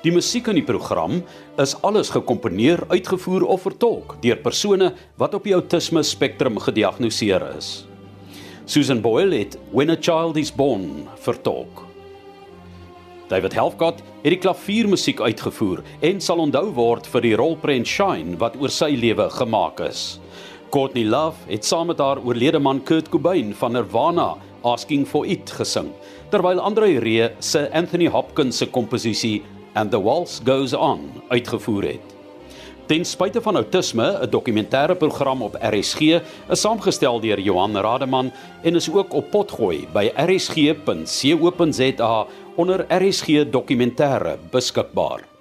Die 0.04 0.12
musiek 0.14 0.46
in 0.52 0.60
die 0.60 0.66
program 0.68 1.16
is 1.58 1.74
alles 1.82 2.12
gekomponeer, 2.14 2.84
uitgevoer 2.92 3.48
of 3.50 3.66
vertolk 3.66 4.14
deur 4.22 4.38
persone 4.38 4.92
wat 5.18 5.34
op 5.34 5.42
die 5.42 5.56
outisme 5.58 6.04
spektrum 6.06 6.62
gediagnoseer 6.62 7.42
is. 7.56 7.72
Susan 8.64 9.02
Boyle 9.02 9.42
het 9.42 9.58
When 9.72 9.90
a 9.90 9.98
Child 9.98 10.38
is 10.38 10.54
Born 10.54 11.08
vertolk. 11.26 11.82
David 13.26 13.58
Helfgott 13.58 14.04
het 14.22 14.36
die 14.36 14.38
klaviermusiek 14.38 15.18
uitgevoer 15.18 15.82
en 15.98 16.22
sal 16.22 16.46
onthou 16.46 16.68
word 16.78 17.10
vir 17.10 17.26
die 17.26 17.34
rolprent 17.42 17.90
Shine 17.90 18.38
wat 18.38 18.54
oor 18.62 18.70
sy 18.70 18.92
lewe 18.94 19.32
gemaak 19.34 19.82
is. 19.82 20.12
Courtney 20.70 21.04
Love 21.04 21.36
het 21.46 21.64
saam 21.64 21.86
met 21.86 21.98
haar 21.98 22.18
oorlede 22.24 22.58
man 22.58 22.82
Kurt 22.82 23.08
Cobain 23.08 23.54
van 23.54 23.72
Nirvana 23.72 24.34
Asking 24.62 25.06
for 25.06 25.26
It 25.26 25.50
gesing, 25.50 25.90
terwyl 26.32 26.60
Andre 26.60 26.98
Ree 26.98 27.30
se 27.38 27.68
Anthony 27.72 28.08
Hopkins 28.08 28.56
se 28.56 28.66
komposisie 28.66 29.42
And 29.74 29.90
the 29.90 30.02
Waltz 30.02 30.40
Goes 30.44 30.72
On 30.72 31.10
uitgevoer 31.28 31.82
het. 31.82 32.14
Ten 32.86 33.04
spyte 33.04 33.40
van 33.40 33.56
outisme, 33.56 34.18
'n 34.22 34.30
dokumentêre 34.30 34.94
program 34.96 35.42
op 35.42 35.56
RSG, 35.60 36.00
is 36.50 36.60
saamgestel 36.60 37.20
deur 37.20 37.40
Johan 37.40 37.76
Rademan 37.76 38.32
en 38.62 38.74
is 38.74 38.92
ook 38.92 39.14
op 39.14 39.30
potgooi 39.30 39.88
by 39.92 40.10
rsg.co.za 40.16 41.46
onder 42.54 42.86
RSG 42.88 43.26
dokumentêre 43.50 44.38
beskikbaar. 44.50 45.33